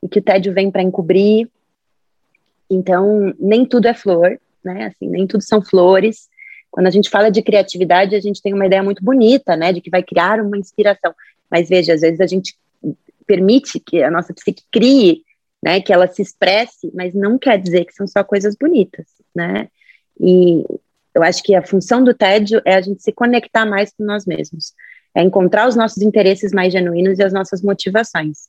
e 0.00 0.08
que 0.08 0.20
o 0.20 0.22
tédio 0.22 0.54
vem 0.54 0.70
para 0.70 0.84
encobrir. 0.84 1.50
Então, 2.70 3.34
nem 3.36 3.66
tudo 3.66 3.88
é 3.88 3.94
flor, 3.94 4.38
né? 4.64 4.86
Assim, 4.86 5.08
nem 5.08 5.26
tudo 5.26 5.42
são 5.42 5.60
flores. 5.60 6.28
Quando 6.70 6.86
a 6.86 6.90
gente 6.90 7.10
fala 7.10 7.32
de 7.32 7.42
criatividade, 7.42 8.14
a 8.14 8.20
gente 8.20 8.40
tem 8.40 8.54
uma 8.54 8.66
ideia 8.66 8.84
muito 8.84 9.02
bonita, 9.02 9.56
né? 9.56 9.72
De 9.72 9.80
que 9.80 9.90
vai 9.90 10.04
criar 10.04 10.40
uma 10.40 10.56
inspiração. 10.56 11.12
Mas 11.50 11.68
veja, 11.68 11.94
às 11.94 12.02
vezes 12.02 12.20
a 12.20 12.28
gente 12.28 12.56
permite 13.26 13.80
que 13.80 14.04
a 14.04 14.10
nossa 14.10 14.32
psique 14.32 14.62
crie, 14.70 15.24
né? 15.60 15.80
Que 15.80 15.92
ela 15.92 16.06
se 16.06 16.22
expresse, 16.22 16.92
mas 16.94 17.12
não 17.12 17.36
quer 17.36 17.60
dizer 17.60 17.86
que 17.86 17.92
são 17.92 18.06
só 18.06 18.22
coisas 18.22 18.54
bonitas, 18.54 19.06
né? 19.34 19.66
E 20.20 20.64
eu 21.14 21.22
acho 21.22 21.42
que 21.42 21.54
a 21.54 21.64
função 21.64 22.02
do 22.02 22.12
tédio 22.12 22.60
é 22.64 22.74
a 22.74 22.80
gente 22.80 23.02
se 23.02 23.12
conectar 23.12 23.64
mais 23.64 23.92
com 23.92 24.04
nós 24.04 24.26
mesmos. 24.26 24.74
é 25.14 25.22
encontrar 25.22 25.68
os 25.68 25.76
nossos 25.76 26.02
interesses 26.02 26.52
mais 26.52 26.72
genuínos 26.72 27.18
e 27.18 27.22
as 27.22 27.32
nossas 27.32 27.62
motivações. 27.62 28.48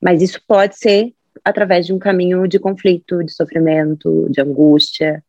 Mas 0.00 0.22
isso 0.22 0.40
pode 0.46 0.78
ser 0.78 1.12
através 1.44 1.84
de 1.84 1.92
um 1.92 1.98
caminho 1.98 2.46
de 2.46 2.58
conflito, 2.58 3.24
de 3.24 3.32
sofrimento, 3.32 4.28
de 4.30 4.40
angústia, 4.40 5.22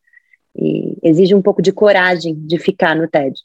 e 0.56 0.98
exige 1.04 1.34
um 1.34 1.42
pouco 1.42 1.62
de 1.62 1.72
coragem 1.72 2.36
de 2.36 2.58
ficar 2.58 2.96
no 2.96 3.08
TED. 3.08 3.40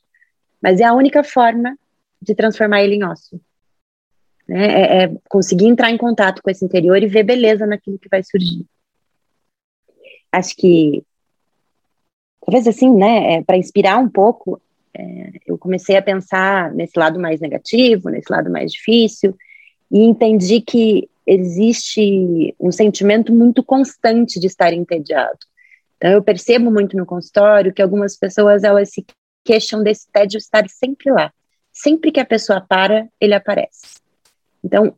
Mas 0.62 0.80
é 0.80 0.84
a 0.84 0.94
única 0.94 1.24
forma 1.24 1.76
de 2.20 2.34
transformar 2.34 2.82
ele 2.82 2.96
em 2.96 3.04
ócio. 3.04 3.40
Né? 4.46 4.66
É, 4.66 5.04
é 5.04 5.14
conseguir 5.28 5.66
entrar 5.66 5.90
em 5.90 5.98
contato 5.98 6.42
com 6.42 6.50
esse 6.50 6.64
interior 6.64 7.02
e 7.02 7.06
ver 7.06 7.22
beleza 7.22 7.66
naquilo 7.66 7.98
que 7.98 8.08
vai 8.08 8.22
surgir. 8.22 8.64
Acho 10.30 10.56
que, 10.56 11.04
talvez 12.44 12.66
assim, 12.66 12.94
né, 12.94 13.34
é, 13.34 13.42
para 13.42 13.56
inspirar 13.56 13.99
um 13.99 14.08
pouco, 14.08 14.61
é, 14.94 15.30
eu 15.46 15.56
comecei 15.56 15.96
a 15.96 16.02
pensar 16.02 16.72
nesse 16.72 16.99
lado 16.99 17.18
mais 17.18 17.40
negativo, 17.40 18.08
nesse 18.11 18.30
lado 18.30 18.50
mais 18.50 18.72
difícil, 18.72 19.37
e 19.90 20.00
entendi 20.00 20.61
que 20.61 21.08
existe 21.26 22.54
um 22.58 22.72
sentimento 22.72 23.32
muito 23.32 23.62
constante 23.62 24.40
de 24.40 24.46
estar 24.46 24.72
entediado. 24.72 25.38
Então, 25.96 26.11
eu 26.11 26.22
percebo 26.22 26.70
muito 26.70 26.96
no 26.96 27.06
consultório 27.06 27.72
que 27.72 27.80
algumas 27.80 28.16
pessoas 28.16 28.64
elas 28.64 28.90
se 28.90 29.06
queixam 29.44 29.82
desse 29.82 30.11
tédio 30.11 30.38
estar 30.38 30.68
sempre 30.68 31.12
lá. 31.12 31.32
Sempre 31.72 32.11
que 32.11 32.20
a 32.20 32.25
pessoa 32.25 32.61
para, 32.61 33.08
ele 33.20 33.34
aparece. 33.34 34.00
Então, 34.64 34.94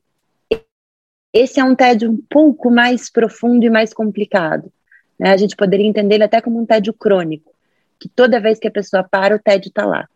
esse 1.33 1.61
é 1.61 1.65
um 1.65 1.75
tédio 1.75 2.11
um 2.11 2.19
pouco 2.29 2.71
mais 2.71 3.11
profundo 3.11 3.65
e 3.65 3.71
mais 3.71 3.93
complicado. 3.93 4.73
Né? 5.19 5.33
A 5.33 5.37
gente 5.37 5.57
poderia 5.57 5.87
entender 5.87 6.17
ele 6.17 6.25
até 6.25 6.41
como 6.41 6.61
um 6.61 6.67
tédio 6.67 6.93
crônico, 6.93 7.53
que 7.99 8.09
toda 8.09 8.41
vez 8.41 8.59
que 8.59 8.69
a 8.69 8.71
pessoa 8.71 9.03
para, 9.03 9.37
o 9.37 9.39
tédio 9.39 9.69
está 9.69 9.85
lá. 9.85 10.09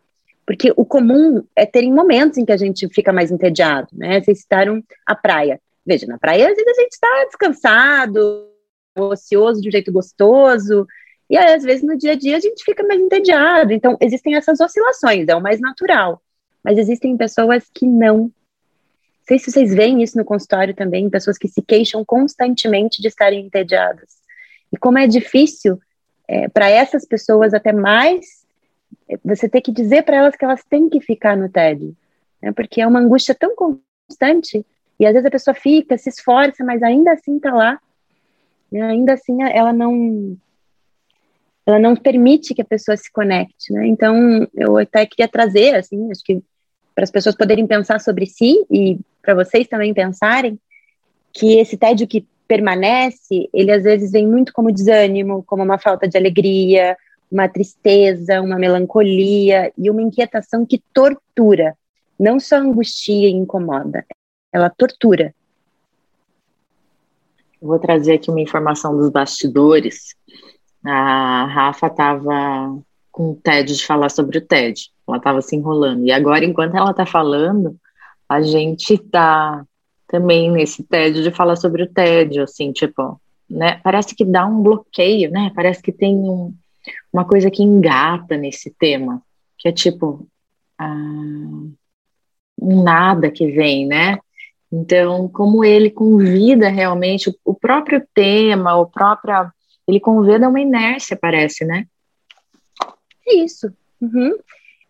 Porque 0.45 0.73
o 0.75 0.85
comum 0.85 1.43
é 1.55 1.65
ter 1.65 1.89
momentos 1.91 2.37
em 2.37 2.45
que 2.45 2.51
a 2.51 2.57
gente 2.57 2.87
fica 2.89 3.13
mais 3.13 3.31
entediado, 3.31 3.87
né? 3.93 4.21
Vocês 4.21 4.39
citaram 4.41 4.83
a 5.05 5.15
praia. 5.15 5.61
Veja, 5.85 6.07
na 6.07 6.17
praia 6.17 6.49
às 6.49 6.55
vezes 6.55 6.77
a 6.77 6.81
gente 6.81 6.93
está 6.93 7.25
descansado, 7.25 8.47
ocioso 8.97 9.61
de 9.61 9.69
um 9.69 9.71
jeito 9.71 9.91
gostoso, 9.91 10.87
e 11.29 11.37
aí, 11.37 11.53
às 11.53 11.63
vezes 11.63 11.83
no 11.83 11.95
dia 11.95 12.13
a 12.13 12.15
dia 12.15 12.37
a 12.37 12.39
gente 12.39 12.63
fica 12.63 12.83
mais 12.83 12.99
entediado. 12.99 13.71
Então, 13.71 13.95
existem 14.01 14.35
essas 14.35 14.59
oscilações, 14.59 15.27
é 15.27 15.35
o 15.35 15.41
mais 15.41 15.59
natural. 15.59 16.21
Mas 16.63 16.77
existem 16.77 17.15
pessoas 17.15 17.69
que. 17.73 17.85
Não 17.85 18.31
sei 19.27 19.37
se 19.37 19.51
vocês 19.51 19.73
veem 19.73 20.01
isso 20.01 20.17
no 20.17 20.25
consultório 20.25 20.73
também, 20.73 21.07
pessoas 21.09 21.37
que 21.37 21.47
se 21.47 21.61
queixam 21.61 22.03
constantemente 22.03 22.99
de 22.99 23.07
estarem 23.07 23.45
entediadas. 23.45 24.18
E 24.71 24.77
como 24.77 24.97
é 24.97 25.07
difícil 25.07 25.79
é, 26.27 26.47
para 26.47 26.69
essas 26.69 27.05
pessoas, 27.05 27.53
até 27.53 27.73
mais, 27.73 28.45
você 29.23 29.49
ter 29.49 29.61
que 29.61 29.71
dizer 29.71 30.03
para 30.03 30.17
elas 30.17 30.35
que 30.35 30.45
elas 30.45 30.63
têm 30.63 30.89
que 30.89 31.01
ficar 31.01 31.35
no 31.35 31.49
TED. 31.49 31.93
Né? 32.41 32.51
Porque 32.51 32.81
é 32.81 32.87
uma 32.87 32.99
angústia 32.99 33.33
tão 33.33 33.55
constante, 33.55 34.65
e 34.99 35.05
às 35.05 35.13
vezes 35.13 35.25
a 35.25 35.31
pessoa 35.31 35.55
fica, 35.55 35.97
se 35.97 36.09
esforça, 36.09 36.63
mas 36.63 36.83
ainda 36.83 37.13
assim 37.13 37.37
está 37.37 37.53
lá. 37.53 37.79
Né? 38.71 38.81
Ainda 38.81 39.13
assim 39.13 39.41
ela 39.41 39.73
não 39.73 40.37
ela 41.65 41.79
não 41.79 41.95
permite 41.95 42.55
que 42.55 42.63
a 42.63 42.65
pessoa 42.65 42.97
se 42.97 43.11
conecte, 43.11 43.71
né? 43.71 43.85
Então, 43.85 44.47
eu 44.55 44.75
até 44.77 45.05
queria 45.05 45.27
trazer, 45.27 45.75
assim, 45.75 46.09
acho 46.09 46.23
que 46.23 46.41
para 46.95 47.03
as 47.03 47.11
pessoas 47.11 47.35
poderem 47.35 47.67
pensar 47.67 48.01
sobre 48.01 48.25
si 48.25 48.65
e 48.71 48.99
para 49.21 49.35
vocês 49.35 49.67
também 49.67 49.93
pensarem 49.93 50.59
que 51.31 51.59
esse 51.59 51.77
tédio 51.77 52.07
que 52.07 52.25
permanece, 52.49 53.47
ele 53.53 53.71
às 53.71 53.83
vezes 53.83 54.11
vem 54.11 54.27
muito 54.27 54.51
como 54.51 54.71
desânimo, 54.71 55.43
como 55.43 55.63
uma 55.63 55.77
falta 55.77 56.07
de 56.07 56.17
alegria, 56.17 56.97
uma 57.31 57.47
tristeza, 57.47 58.41
uma 58.41 58.57
melancolia 58.57 59.71
e 59.77 59.87
uma 59.89 60.01
inquietação 60.01 60.65
que 60.65 60.81
tortura, 60.91 61.77
não 62.19 62.39
só 62.39 62.57
angustia 62.57 63.29
e 63.29 63.33
incomoda, 63.33 64.03
ela 64.51 64.69
tortura. 64.69 65.31
vou 67.61 67.77
trazer 67.77 68.13
aqui 68.13 68.31
uma 68.31 68.41
informação 68.41 68.97
dos 68.97 69.11
bastidores 69.11 70.15
a 70.85 71.45
Rafa 71.45 71.87
estava 71.87 72.79
com 73.11 73.31
o 73.31 73.35
TED 73.35 73.75
de 73.75 73.85
falar 73.85 74.09
sobre 74.09 74.37
o 74.37 74.41
TED. 74.41 74.89
Ela 75.07 75.17
estava 75.17 75.41
se 75.41 75.55
enrolando. 75.55 76.05
E 76.05 76.11
agora, 76.11 76.45
enquanto 76.45 76.75
ela 76.75 76.91
está 76.91 77.05
falando, 77.05 77.75
a 78.27 78.41
gente 78.41 78.93
está 78.93 79.65
também 80.09 80.51
nesse 80.51 80.83
TED 80.83 81.23
de 81.23 81.31
falar 81.31 81.55
sobre 81.55 81.83
o 81.83 81.87
TED, 81.87 82.41
assim, 82.41 82.71
tipo, 82.71 83.21
né? 83.49 83.79
Parece 83.83 84.15
que 84.15 84.25
dá 84.25 84.45
um 84.45 84.61
bloqueio, 84.61 85.29
né? 85.31 85.51
Parece 85.55 85.81
que 85.81 85.91
tem 85.91 86.15
um, 86.15 86.53
uma 87.13 87.23
coisa 87.23 87.49
que 87.49 87.63
engata 87.63 88.35
nesse 88.35 88.73
tema, 88.77 89.21
que 89.57 89.69
é 89.69 89.71
tipo 89.71 90.27
ah, 90.77 90.85
um 92.59 92.83
nada 92.83 93.29
que 93.29 93.51
vem, 93.51 93.87
né? 93.87 94.17
Então, 94.71 95.27
como 95.27 95.63
ele 95.63 95.89
convida 95.89 96.69
realmente 96.69 97.31
o, 97.43 97.53
próprio 97.53 98.05
tema, 98.13 98.75
o 98.75 98.85
próprio 98.85 99.51
ele 99.87 99.99
convida 99.99 100.47
uma 100.47 100.61
inércia, 100.61 101.17
parece, 101.19 101.65
né? 101.65 101.85
Isso. 103.27 103.71
Uhum. 104.01 104.37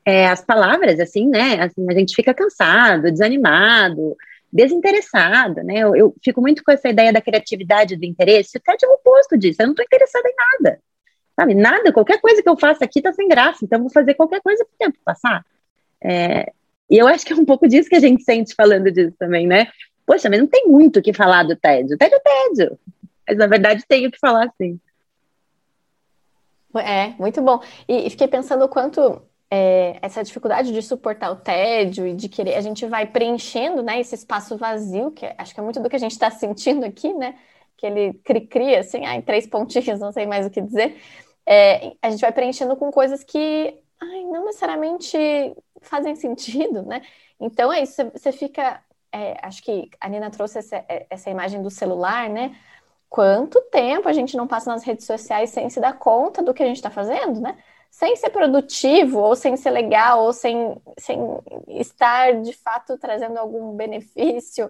É, 0.06 0.28
as 0.28 0.44
palavras, 0.44 1.00
assim, 1.00 1.28
né? 1.28 1.62
Assim, 1.62 1.86
a 1.90 1.94
gente 1.94 2.16
fica 2.16 2.34
cansado, 2.34 3.04
desanimado, 3.04 4.18
desinteressado, 4.52 5.64
né? 5.64 5.80
Eu, 5.80 5.96
eu, 5.96 6.16
fico 6.24 6.42
muito 6.42 6.64
com 6.64 6.72
essa 6.72 6.90
ideia 6.90 7.14
da 7.14 7.22
criatividade, 7.22 7.96
do 7.96 8.06
interesse. 8.06 8.58
O 8.58 8.62
TED 8.62 8.84
é 8.84 8.88
o 8.88 8.94
oposto 8.94 9.38
disso. 9.38 9.62
Eu 9.62 9.68
não 9.68 9.74
estou 9.74 9.86
interessada 9.86 10.28
em 10.28 10.34
nada. 10.36 10.80
Sabe? 11.40 11.56
Nada, 11.56 11.94
qualquer 11.94 12.20
coisa 12.20 12.42
que 12.42 12.50
eu 12.50 12.58
faça 12.58 12.84
aqui 12.84 13.00
está 13.00 13.14
sem 13.14 13.28
graça. 13.28 13.64
Então, 13.64 13.80
vou 13.80 13.90
fazer 13.90 14.16
qualquer 14.16 14.42
coisa 14.42 14.66
para 14.66 14.74
o 14.74 14.78
tempo 14.78 15.00
passar. 15.06 15.46
É, 16.04 16.52
e 16.90 16.98
eu 16.98 17.08
acho 17.08 17.26
que 17.26 17.34
é 17.34 17.36
um 17.36 17.46
pouco 17.46 17.68
disso 17.68 17.90
que 17.90 17.96
a 17.96 18.00
gente 18.00 18.24
sente 18.24 18.56
falando 18.56 18.92
disso 18.92 19.16
também, 19.18 19.48
né? 19.48 19.68
Poxa, 20.06 20.30
mas 20.30 20.40
não 20.40 20.48
tem 20.48 20.68
muito 20.68 21.00
o 21.00 21.02
que 21.02 21.14
falar 21.14 21.44
do 21.44 21.56
TED. 21.56 21.94
O 21.94 21.98
TED 21.98 22.14
é 22.14 22.18
o 22.18 22.22
TED. 22.22 22.78
Mas, 23.28 23.38
na 23.38 23.46
verdade, 23.46 23.86
tem 23.88 24.08
o 24.08 24.12
que 24.12 24.20
falar, 24.20 24.52
sim. 24.58 24.80
É, 26.78 27.10
muito 27.20 27.42
bom. 27.42 27.62
E, 27.88 28.08
e 28.08 28.10
fiquei 28.10 28.28
pensando 28.28 28.66
o 28.66 28.70
quanto 28.70 29.22
é, 29.52 29.98
essa 30.02 30.24
dificuldade 30.24 30.72
de 30.72 30.82
suportar 30.82 31.32
o 31.32 31.36
tédio 31.36 32.06
e 32.08 32.14
de 32.14 32.30
querer, 32.30 32.56
a 32.56 32.62
gente 32.62 32.86
vai 32.86 33.08
preenchendo, 33.08 33.82
né, 33.82 34.00
esse 34.00 34.16
espaço 34.16 34.58
vazio, 34.58 35.12
que 35.12 35.26
acho 35.38 35.54
que 35.54 35.60
é 35.60 35.64
muito 35.64 35.80
do 35.80 35.90
que 35.90 35.96
a 35.96 36.00
gente 36.00 36.12
está 36.12 36.30
sentindo 36.32 36.86
aqui, 36.86 37.14
né, 37.14 37.38
que 37.76 37.86
ele 37.86 38.14
cria, 38.48 38.82
assim, 38.82 39.06
ai, 39.06 39.22
três 39.22 39.48
pontinhos, 39.48 40.00
não 40.00 40.12
sei 40.12 40.26
mais 40.26 40.46
o 40.46 40.50
que 40.50 40.62
dizer, 40.62 41.02
é, 41.46 41.94
a 42.02 42.10
gente 42.12 42.22
vai 42.22 42.32
preenchendo 42.32 42.76
com 42.76 42.92
coisas 42.92 43.24
que, 43.24 43.82
ai, 44.00 44.24
não 44.26 44.46
necessariamente 44.46 45.18
fazem 45.82 46.16
sentido, 46.16 46.84
né, 46.84 47.02
então 47.40 47.74
é 47.74 47.82
isso, 47.82 48.04
você 48.14 48.32
fica, 48.32 48.84
é, 49.12 49.38
acho 49.42 49.64
que 49.64 49.90
a 50.00 50.10
Nina 50.10 50.30
trouxe 50.30 50.60
essa, 50.60 50.86
essa 51.10 51.30
imagem 51.30 51.62
do 51.64 51.72
celular, 51.72 52.30
né, 52.30 52.56
quanto 53.10 53.60
tempo 53.72 54.08
a 54.08 54.14
gente 54.14 54.38
não 54.38 54.48
passa 54.48 54.72
nas 54.72 54.84
redes 54.84 55.06
sociais 55.06 55.50
sem 55.50 55.70
se 55.70 55.80
dar 55.80 55.94
conta 55.98 56.44
do 56.44 56.54
que 56.54 56.62
a 56.62 56.66
gente 56.68 56.76
está 56.76 56.92
fazendo, 56.92 57.42
né? 57.42 57.58
Sem 57.90 58.16
ser 58.16 58.30
produtivo, 58.30 59.20
ou 59.20 59.36
sem 59.36 59.58
ser 59.58 59.72
legal, 59.72 60.24
ou 60.24 60.32
sem, 60.32 60.76
sem 60.98 61.20
estar 61.68 62.42
de 62.42 62.54
fato 62.54 62.98
trazendo 62.98 63.38
algum 63.38 63.76
benefício, 63.76 64.70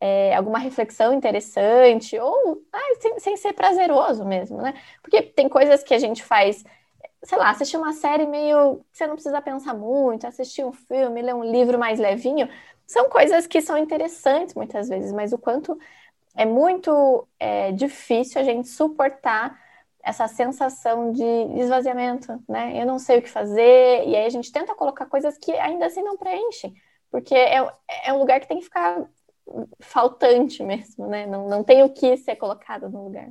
é, 0.00 0.34
alguma 0.34 0.58
reflexão 0.58 1.12
interessante, 1.12 2.18
ou 2.18 2.62
ah, 2.72 2.94
sem, 3.00 3.18
sem 3.18 3.36
ser 3.36 3.52
prazeroso 3.52 4.24
mesmo, 4.24 4.62
né? 4.62 4.74
Porque 5.02 5.22
tem 5.22 5.48
coisas 5.48 5.82
que 5.82 5.92
a 5.94 5.98
gente 5.98 6.22
faz 6.22 6.64
sei 7.22 7.38
lá, 7.38 7.50
assistir 7.50 7.76
uma 7.76 7.92
série 7.92 8.26
meio 8.26 8.82
você 8.92 9.06
não 9.06 9.14
precisa 9.14 9.42
pensar 9.42 9.74
muito, 9.74 10.26
assistir 10.26 10.64
um 10.64 10.72
filme, 10.72 11.22
ler 11.22 11.34
um 11.34 11.44
livro 11.44 11.78
mais 11.78 11.98
levinho, 11.98 12.48
são 12.86 13.08
coisas 13.08 13.46
que 13.46 13.60
são 13.60 13.76
interessantes 13.78 14.54
muitas 14.54 14.88
vezes, 14.88 15.12
mas 15.12 15.32
o 15.32 15.38
quanto 15.38 15.78
é 16.34 16.44
muito 16.44 17.26
é, 17.38 17.72
difícil 17.72 18.40
a 18.40 18.44
gente 18.44 18.68
suportar 18.68 19.58
essa 20.02 20.26
sensação 20.28 21.12
de 21.12 21.24
esvaziamento, 21.60 22.42
né? 22.48 22.80
Eu 22.80 22.86
não 22.86 22.98
sei 22.98 23.18
o 23.18 23.22
que 23.22 23.28
fazer, 23.28 24.06
e 24.06 24.16
aí 24.16 24.26
a 24.26 24.30
gente 24.30 24.52
tenta 24.52 24.74
colocar 24.74 25.06
coisas 25.06 25.36
que 25.38 25.52
ainda 25.52 25.86
assim 25.86 26.02
não 26.02 26.16
preenchem, 26.16 26.74
porque 27.10 27.34
é, 27.34 27.58
é 28.04 28.12
um 28.12 28.18
lugar 28.18 28.40
que 28.40 28.48
tem 28.48 28.58
que 28.58 28.64
ficar 28.64 29.04
faltante 29.80 30.62
mesmo, 30.62 31.06
né? 31.06 31.26
Não, 31.26 31.48
não 31.48 31.64
tem 31.64 31.82
o 31.82 31.90
que 31.90 32.16
ser 32.16 32.36
colocado 32.36 32.88
no 32.88 33.04
lugar. 33.04 33.28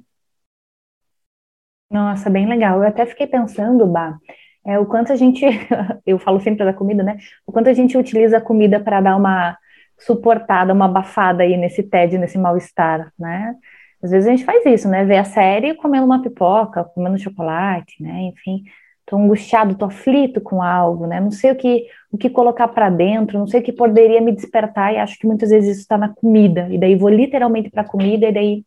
Nossa, 1.90 2.30
bem 2.30 2.48
legal. 2.48 2.82
Eu 2.82 2.88
até 2.88 3.06
fiquei 3.06 3.26
pensando, 3.26 3.88
Bah, 3.88 4.18
é, 4.66 4.78
o 4.78 4.86
quanto 4.86 5.12
a 5.12 5.16
gente, 5.16 5.44
eu 6.06 6.20
falo 6.20 6.40
sempre 6.40 6.64
da 6.66 6.74
comida, 6.74 7.02
né? 7.04 7.18
O 7.48 7.52
quanto 7.52 7.70
a 7.70 7.74
gente 7.74 7.98
utiliza 7.98 8.38
a 8.38 8.42
comida 8.42 8.80
para 8.80 9.02
dar 9.02 9.16
uma 9.16 9.58
suportada, 9.98 10.74
uma 10.74 10.86
abafada 10.86 11.44
aí 11.44 11.58
nesse 11.58 11.84
tédio, 11.84 12.20
nesse 12.20 12.38
mal-estar, 12.38 13.12
né? 13.18 13.56
Às 14.02 14.12
vezes 14.12 14.28
a 14.28 14.32
gente 14.32 14.46
faz 14.46 14.66
isso, 14.66 14.88
né? 14.90 15.04
Ver 15.06 15.18
a 15.18 15.24
série 15.24 15.76
comendo 15.76 16.06
uma 16.06 16.22
pipoca, 16.22 16.84
comendo 16.84 17.18
chocolate, 17.20 18.02
né? 18.02 18.22
Enfim, 18.24 18.64
tô 19.06 19.18
angustiado, 19.18 19.76
tô 19.76 19.86
aflito 19.86 20.40
com 20.42 20.62
algo, 20.62 21.06
né? 21.08 21.20
Não 21.20 21.32
sei 21.32 21.52
o 21.52 21.56
que, 21.56 21.88
o 22.12 22.18
que 22.18 22.30
colocar 22.30 22.68
para 22.70 22.90
dentro, 22.90 23.38
não 23.40 23.48
sei 23.48 23.60
o 23.60 23.64
que 23.64 23.74
poderia 23.74 24.22
me 24.22 24.32
despertar 24.32 24.94
e 24.94 24.98
acho 24.98 25.18
que 25.20 25.28
muitas 25.28 25.50
vezes 25.50 25.72
isso 25.72 25.82
está 25.82 25.98
na 25.98 26.10
comida. 26.10 26.68
E 26.70 26.78
daí 26.78 26.96
vou 26.96 27.10
literalmente 27.10 27.70
para 27.70 27.82
a 27.82 27.88
comida 27.88 28.28
e 28.28 28.32
daí 28.34 28.66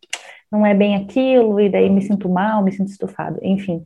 não 0.50 0.66
é 0.66 0.74
bem 0.74 0.96
aquilo 0.96 1.60
e 1.60 1.68
daí 1.70 1.88
me 1.88 2.02
sinto 2.02 2.28
mal, 2.28 2.62
me 2.62 2.72
sinto 2.72 2.88
estufado, 2.88 3.38
enfim. 3.42 3.84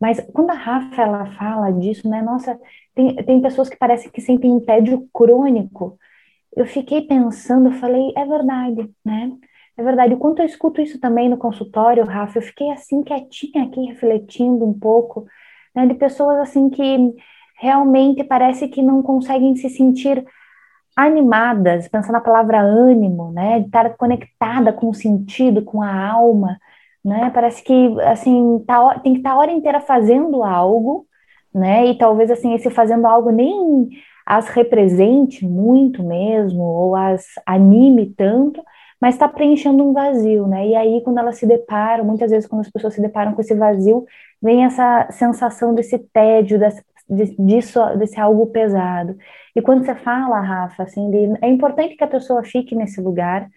Mas 0.00 0.20
quando 0.32 0.50
a 0.50 0.54
Rafa 0.54 1.02
ela 1.02 1.26
fala 1.34 1.72
disso, 1.72 2.08
né? 2.08 2.22
Nossa, 2.22 2.58
tem, 2.94 3.16
tem 3.16 3.40
pessoas 3.40 3.68
que 3.68 3.76
parecem 3.76 4.10
que 4.10 4.20
sentem 4.20 4.50
um 4.50 4.60
tédio 4.60 5.08
crônico. 5.12 5.98
Eu 6.56 6.66
fiquei 6.66 7.02
pensando, 7.02 7.72
falei, 7.72 8.12
é 8.16 8.24
verdade, 8.26 8.90
né? 9.04 9.32
É 9.76 9.82
verdade. 9.82 10.14
O 10.14 10.18
quanto 10.18 10.40
eu 10.40 10.46
escuto 10.46 10.80
isso 10.80 11.00
também 11.00 11.28
no 11.28 11.36
consultório, 11.36 12.04
Rafa, 12.04 12.38
eu 12.38 12.42
fiquei 12.42 12.70
assim 12.70 13.02
quietinha 13.02 13.64
aqui, 13.64 13.84
refletindo 13.86 14.64
um 14.64 14.78
pouco, 14.78 15.26
né, 15.74 15.86
de 15.86 15.94
pessoas 15.94 16.38
assim 16.38 16.70
que 16.70 17.14
realmente 17.58 18.22
parece 18.24 18.68
que 18.68 18.82
não 18.82 19.02
conseguem 19.02 19.56
se 19.56 19.68
sentir 19.70 20.24
animadas, 20.96 21.88
pensando 21.88 22.12
na 22.14 22.20
palavra 22.20 22.60
ânimo, 22.60 23.32
né, 23.32 23.60
de 23.60 23.66
estar 23.66 23.96
conectada 23.96 24.72
com 24.72 24.88
o 24.90 24.94
sentido, 24.94 25.62
com 25.64 25.82
a 25.82 25.92
alma, 26.10 26.58
né? 27.04 27.30
Parece 27.34 27.62
que 27.62 28.00
assim 28.02 28.64
tá, 28.66 28.98
tem 29.00 29.12
que 29.14 29.18
estar 29.20 29.30
tá 29.30 29.36
a 29.36 29.38
hora 29.38 29.52
inteira 29.52 29.80
fazendo 29.80 30.42
algo, 30.42 31.06
né? 31.52 31.86
E 31.86 31.98
talvez 31.98 32.30
assim 32.30 32.54
esse 32.54 32.70
fazendo 32.70 33.06
algo 33.06 33.30
nem 33.30 33.88
as 34.26 34.48
represente 34.48 35.44
muito 35.46 36.02
mesmo 36.02 36.62
ou 36.62 36.96
as 36.96 37.26
anime 37.46 38.06
tanto, 38.16 38.62
mas 39.00 39.14
está 39.14 39.28
preenchendo 39.28 39.84
um 39.84 39.92
vazio, 39.92 40.46
né? 40.46 40.66
E 40.68 40.76
aí 40.76 41.00
quando 41.02 41.18
elas 41.18 41.36
se 41.38 41.46
deparam, 41.46 42.04
muitas 42.04 42.30
vezes 42.30 42.48
quando 42.48 42.62
as 42.62 42.70
pessoas 42.70 42.94
se 42.94 43.00
deparam 43.00 43.34
com 43.34 43.40
esse 43.40 43.54
vazio, 43.54 44.04
vem 44.40 44.64
essa 44.64 45.08
sensação 45.10 45.74
desse 45.74 45.98
tédio, 45.98 46.58
desse, 46.58 46.82
disso, 47.38 47.80
desse 47.96 48.18
algo 48.20 48.46
pesado. 48.46 49.16
E 49.54 49.62
quando 49.62 49.84
você 49.84 49.94
fala, 49.94 50.40
Rafa, 50.40 50.82
assim, 50.84 51.10
de, 51.10 51.38
é 51.42 51.48
importante 51.48 51.96
que 51.96 52.04
a 52.04 52.08
pessoa 52.08 52.42
fique 52.42 52.74
nesse 52.74 53.00
lugar, 53.00 53.48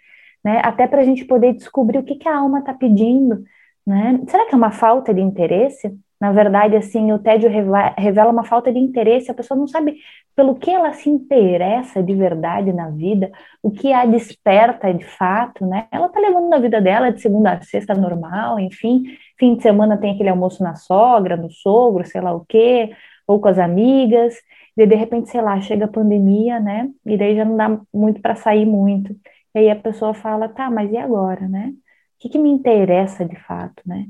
né? 0.44 0.62
Até 0.64 0.88
para 0.88 1.02
a 1.02 1.04
gente 1.06 1.26
poder 1.26 1.54
descobrir 1.54 1.98
o 2.00 2.04
que, 2.04 2.16
que 2.16 2.28
a 2.28 2.38
alma 2.38 2.60
está 2.60 2.74
pedindo, 2.74 3.44
né? 3.86 4.20
Será 4.28 4.46
que 4.46 4.54
é 4.54 4.58
uma 4.58 4.72
falta 4.72 5.14
de 5.14 5.22
interesse? 5.22 5.98
Na 6.20 6.32
verdade, 6.32 6.76
assim, 6.76 7.12
o 7.12 7.20
tédio 7.20 7.50
revela 7.98 8.32
uma 8.32 8.44
falta 8.44 8.72
de 8.72 8.80
interesse, 8.80 9.30
a 9.30 9.36
pessoa 9.36 9.58
não 9.58 9.68
sabe 9.68 9.98
pelo 10.38 10.56
que 10.56 10.70
ela 10.70 10.94
se 10.94 11.10
interessa 11.10 12.04
de 12.04 12.14
verdade 12.14 12.72
na 12.72 12.92
vida, 12.92 13.32
o 13.64 13.72
que 13.72 13.92
a 13.92 14.06
desperta 14.06 14.94
de 14.94 15.04
fato, 15.04 15.66
né? 15.66 15.88
Ela 15.92 16.10
tá 16.10 16.20
levando 16.20 16.54
a 16.54 16.60
vida 16.60 16.80
dela 16.80 17.12
de 17.12 17.20
segunda 17.20 17.54
a 17.54 17.62
sexta 17.62 17.96
normal, 17.96 18.60
enfim, 18.60 19.04
fim 19.40 19.56
de 19.56 19.64
semana 19.64 19.98
tem 19.98 20.14
aquele 20.14 20.30
almoço 20.30 20.62
na 20.64 20.76
sogra, 20.76 21.36
no 21.36 21.50
sogro, 21.50 22.06
sei 22.06 22.22
lá 22.22 22.34
o 22.36 22.46
quê, 22.46 22.92
ou 23.26 23.42
com 23.42 23.48
as 23.48 23.58
amigas, 23.58 24.36
e 24.78 24.86
de 24.86 24.96
repente, 24.96 25.30
sei 25.32 25.42
lá, 25.42 25.60
chega 25.60 25.86
a 25.86 25.88
pandemia, 25.88 26.60
né? 26.60 26.88
E 27.04 27.18
daí 27.18 27.36
já 27.36 27.44
não 27.44 27.58
dá 27.58 27.82
muito 27.92 28.22
para 28.22 28.36
sair 28.36 28.66
muito. 28.66 29.16
E 29.56 29.60
aí 29.60 29.70
a 29.72 29.76
pessoa 29.76 30.14
fala, 30.14 30.48
tá, 30.48 30.70
mas 30.70 30.92
e 30.92 30.98
agora, 30.98 31.48
né? 31.48 31.74
O 31.74 32.20
que, 32.20 32.30
que 32.30 32.38
me 32.38 32.50
interessa 32.50 33.26
de 33.26 33.36
fato, 33.38 33.82
né? 33.88 34.06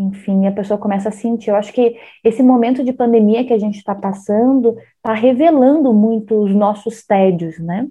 Enfim, 0.00 0.46
a 0.46 0.52
pessoa 0.52 0.78
começa 0.78 1.10
a 1.10 1.12
sentir. 1.12 1.50
Eu 1.50 1.56
acho 1.56 1.72
que 1.72 1.96
esse 2.24 2.42
momento 2.42 2.82
de 2.82 2.92
pandemia 2.92 3.44
que 3.44 3.52
a 3.52 3.58
gente 3.58 3.76
está 3.76 3.94
passando 3.94 4.76
está 4.96 5.12
revelando 5.12 5.92
muito 5.92 6.42
os 6.42 6.54
nossos 6.54 7.04
tédios, 7.04 7.58
né? 7.58 7.86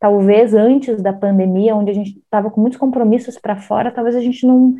Talvez 0.00 0.54
antes 0.54 1.02
da 1.02 1.12
pandemia, 1.12 1.74
onde 1.74 1.90
a 1.90 1.94
gente 1.94 2.18
estava 2.18 2.50
com 2.50 2.60
muitos 2.60 2.78
compromissos 2.78 3.38
para 3.38 3.56
fora, 3.56 3.90
talvez 3.90 4.16
a 4.16 4.20
gente 4.20 4.46
não, 4.46 4.74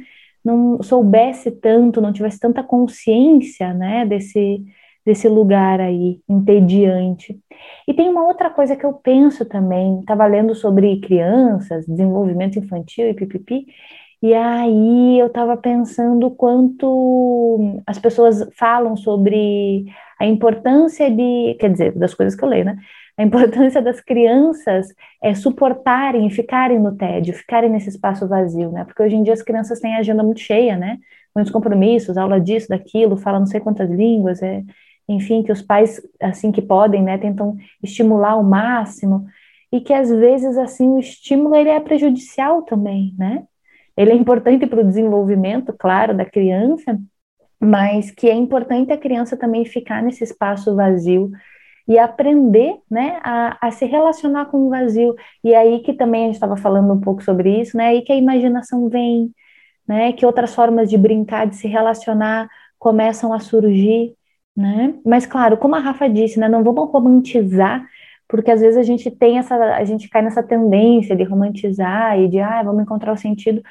não 0.45 0.83
soubesse 0.83 1.51
tanto, 1.51 2.01
não 2.01 2.13
tivesse 2.13 2.39
tanta 2.39 2.63
consciência, 2.63 3.73
né, 3.75 4.05
desse, 4.05 4.65
desse 5.05 5.29
lugar 5.29 5.81
aí 5.81 6.21
entediante. 6.29 7.39
E 7.89 7.95
tem 7.95 8.09
uma 8.09 8.27
outra 8.27 8.51
coisa 8.51 8.77
que 8.77 8.85
eu 8.85 8.93
penso 8.93 9.45
também, 9.47 10.01
estava 10.01 10.27
lendo 10.27 10.55
sobre 10.55 11.01
crianças, 11.01 11.87
desenvolvimento 11.87 12.59
infantil 12.59 13.09
e 13.09 13.15
pipipi, 13.15 13.67
e 14.23 14.33
aí 14.35 15.19
eu 15.19 15.27
estava 15.27 15.57
pensando 15.57 16.31
quanto 16.31 17.81
as 17.87 17.99
pessoas 17.99 18.49
falam 18.57 18.97
sobre 18.97 19.87
a 20.19 20.27
importância 20.27 21.11
de, 21.11 21.57
quer 21.61 21.71
dizer, 21.71 21.93
das 21.93 22.15
coisas 22.15 22.35
que 22.35 22.45
eu 22.45 22.49
leio, 22.49 22.65
né? 22.65 22.79
A 23.19 23.23
importância 23.23 23.81
das 23.81 24.01
crianças 24.01 24.89
é 25.23 25.35
suportarem, 25.35 26.29
ficarem 26.31 26.79
no 26.79 26.97
tédio, 26.97 27.35
ficarem 27.35 27.71
nesse 27.71 27.89
espaço 27.91 28.29
vazio, 28.29 28.71
né? 28.71 28.85
Porque 28.85 29.03
hoje 29.03 29.17
em 29.17 29.23
dia 29.23 29.33
as 29.33 29.43
crianças 29.43 29.81
têm 29.81 29.97
agenda 29.97 30.23
muito 30.23 30.41
cheia, 30.41 30.77
né? 30.77 30.99
Muitos 31.35 31.53
compromissos, 31.53 32.17
aula 32.17 32.41
disso, 32.41 32.69
daquilo, 32.69 33.17
fala 33.17 33.39
não 33.39 33.47
sei 33.47 33.61
quantas 33.61 33.91
línguas, 33.91 34.43
é, 34.43 34.63
enfim, 35.09 35.43
que 35.43 35.53
os 35.53 35.63
pais, 35.63 36.01
assim 36.21 36.51
que 36.51 36.63
podem, 36.63 37.03
né, 37.03 37.19
tentam 37.19 37.57
estimular 37.83 38.33
ao 38.33 38.43
máximo, 38.43 39.27
e 39.73 39.81
que 39.81 39.93
às 39.93 40.11
vezes, 40.11 40.57
assim, 40.59 40.89
o 40.89 40.99
estímulo 40.99 41.55
ele 41.55 41.69
é 41.69 41.81
prejudicial 41.81 42.63
também, 42.63 43.15
né? 43.19 43.45
Ele 43.97 44.13
é 44.13 44.15
importante 44.15 44.67
para 44.67 44.81
o 44.81 44.85
desenvolvimento, 44.85 45.75
claro, 45.79 46.15
da 46.15 46.25
criança, 46.25 46.99
mas 47.59 48.11
que 48.11 48.29
é 48.29 48.35
importante 48.35 48.93
a 48.93 48.99
criança 48.99 49.37
também 49.37 49.65
ficar 49.65 50.03
nesse 50.03 50.23
espaço 50.25 50.75
vazio 50.77 51.31
e 51.89 51.99
aprender, 51.99 52.77
né, 52.91 53.21
a, 53.23 53.69
a 53.69 53.71
se 53.71 53.87
relacionar 53.87 54.47
com 54.47 54.67
o 54.67 54.71
vazio. 54.71 55.15
E 55.43 55.55
aí 55.55 55.81
que 55.81 55.95
também 55.95 56.25
a 56.25 56.27
gente 56.27 56.35
estava 56.35 56.57
falando 56.57 56.93
um 56.93 57.01
pouco 57.01 57.23
sobre 57.23 57.61
isso, 57.61 57.77
né, 57.77 57.89
aí 57.89 58.03
que 58.03 58.13
a 58.13 58.17
imaginação 58.17 58.89
vem, 58.89 59.31
né, 59.89 60.13
que 60.13 60.27
outras 60.27 60.55
formas 60.55 60.91
de 60.91 60.99
brincar, 60.99 61.47
de 61.47 61.57
se 61.57 61.69
relacionar 61.69 62.49
começam 62.79 63.33
a 63.33 63.41
surgir, 63.41 64.15
né? 64.57 64.95
Mas 65.05 65.27
claro, 65.27 65.57
como 65.57 65.77
a 65.77 65.79
Rafa 65.81 66.09
disse, 66.09 66.39
né, 66.41 66.49
não 66.49 66.65
vamos 66.65 66.91
romantizar, 66.91 67.87
porque 68.29 68.51
às 68.51 68.61
vezes 68.61 68.77
a 68.77 68.83
gente 68.83 69.11
tem 69.11 69.39
essa, 69.39 69.55
a 69.55 69.85
gente 69.85 70.09
cai 70.09 70.23
nessa 70.23 70.43
tendência 70.43 71.15
de 71.17 71.23
romantizar 71.25 72.19
e 72.19 72.29
de, 72.29 72.41
ah, 72.41 72.63
vamos 72.63 72.83
encontrar 72.83 73.13
o 73.13 73.17
sentido. 73.17 73.63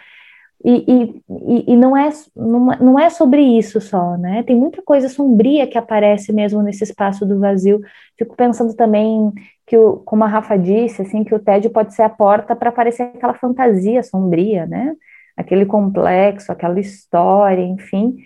E, 0.63 1.21
e, 1.29 1.73
e 1.73 1.75
não, 1.75 1.95
é, 1.95 2.09
não, 2.35 2.99
é 2.99 3.09
sobre 3.11 3.41
isso 3.41 3.79
só, 3.79 4.17
né? 4.17 4.41
Tem 4.43 4.55
muita 4.55 4.81
coisa 4.81 5.07
sombria 5.07 5.67
que 5.67 5.77
aparece 5.77 6.33
mesmo 6.33 6.61
nesse 6.63 6.83
espaço 6.83 7.25
do 7.25 7.39
vazio. 7.39 7.81
Fico 8.17 8.35
pensando 8.35 8.73
também 8.75 9.31
que, 9.67 9.77
o, 9.77 9.97
como 9.97 10.23
a 10.23 10.27
Rafa 10.27 10.57
disse, 10.57 11.03
assim, 11.03 11.23
que 11.23 11.35
o 11.35 11.39
tédio 11.39 11.69
pode 11.69 11.93
ser 11.93 12.01
a 12.01 12.09
porta 12.09 12.55
para 12.55 12.69
aparecer 12.69 13.03
aquela 13.03 13.35
fantasia 13.35 14.01
sombria, 14.01 14.65
né? 14.65 14.95
Aquele 15.37 15.65
complexo, 15.67 16.51
aquela 16.51 16.79
história, 16.79 17.61
enfim. 17.61 18.17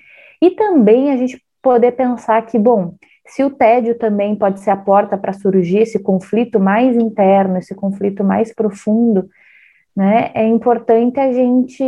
E 0.41 0.51
também 0.51 1.11
a 1.11 1.17
gente 1.17 1.43
poder 1.61 1.91
pensar 1.93 2.41
que, 2.45 2.57
bom, 2.57 2.95
se 3.29 3.43
o 3.43 3.49
tédio 3.49 3.97
também 3.97 4.35
pode 4.35 4.59
ser 4.59 4.71
a 4.71 4.77
porta 4.77 5.17
para 5.17 5.33
surgir 5.33 5.79
esse 5.79 5.99
conflito 5.99 6.59
mais 6.59 6.97
interno, 6.97 7.57
esse 7.57 7.75
conflito 7.75 8.23
mais 8.23 8.53
profundo, 8.53 9.29
né? 9.95 10.31
É 10.33 10.47
importante 10.47 11.19
a 11.19 11.31
gente 11.31 11.83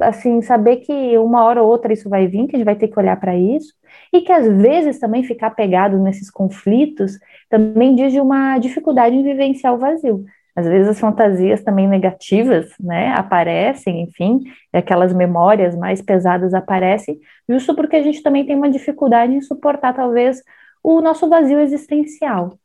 assim 0.00 0.40
saber 0.42 0.76
que 0.78 1.18
uma 1.18 1.44
hora 1.44 1.62
ou 1.62 1.68
outra 1.68 1.92
isso 1.92 2.08
vai 2.08 2.26
vir, 2.26 2.46
que 2.46 2.56
a 2.56 2.58
gente 2.58 2.64
vai 2.66 2.76
ter 2.76 2.88
que 2.88 2.98
olhar 2.98 3.18
para 3.20 3.36
isso, 3.36 3.74
e 4.12 4.20
que 4.22 4.32
às 4.32 4.46
vezes 4.46 4.98
também 4.98 5.22
ficar 5.22 5.50
pegado 5.50 5.98
nesses 5.98 6.30
conflitos 6.30 7.18
também 7.48 7.94
diz 7.94 8.12
de 8.12 8.20
uma 8.20 8.58
dificuldade 8.58 9.14
em 9.14 9.22
vivenciar 9.22 9.74
o 9.74 9.78
vazio. 9.78 10.24
Às 10.56 10.66
vezes 10.66 10.88
as 10.88 10.98
fantasias 10.98 11.62
também 11.62 11.86
negativas, 11.86 12.72
né, 12.80 13.12
aparecem, 13.12 14.00
enfim, 14.00 14.42
aquelas 14.72 15.12
memórias 15.12 15.76
mais 15.76 16.00
pesadas 16.00 16.54
aparecem, 16.54 17.20
justo 17.46 17.76
porque 17.76 17.96
a 17.96 18.02
gente 18.02 18.22
também 18.22 18.46
tem 18.46 18.56
uma 18.56 18.70
dificuldade 18.70 19.34
em 19.34 19.42
suportar, 19.42 19.94
talvez, 19.94 20.42
o 20.82 21.02
nosso 21.02 21.28
vazio 21.28 21.60
existencial. 21.60 22.58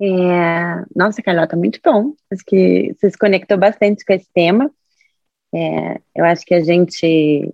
É, 0.00 0.84
nossa, 0.94 1.20
Carlota, 1.20 1.56
muito 1.56 1.80
bom. 1.84 2.14
Acho 2.30 2.44
que 2.46 2.94
você 2.94 3.10
se 3.10 3.18
conectou 3.18 3.58
bastante 3.58 4.04
com 4.04 4.12
esse 4.12 4.28
tema. 4.32 4.70
É, 5.52 6.00
eu 6.14 6.24
acho 6.24 6.44
que 6.44 6.54
a 6.54 6.60
gente 6.60 7.52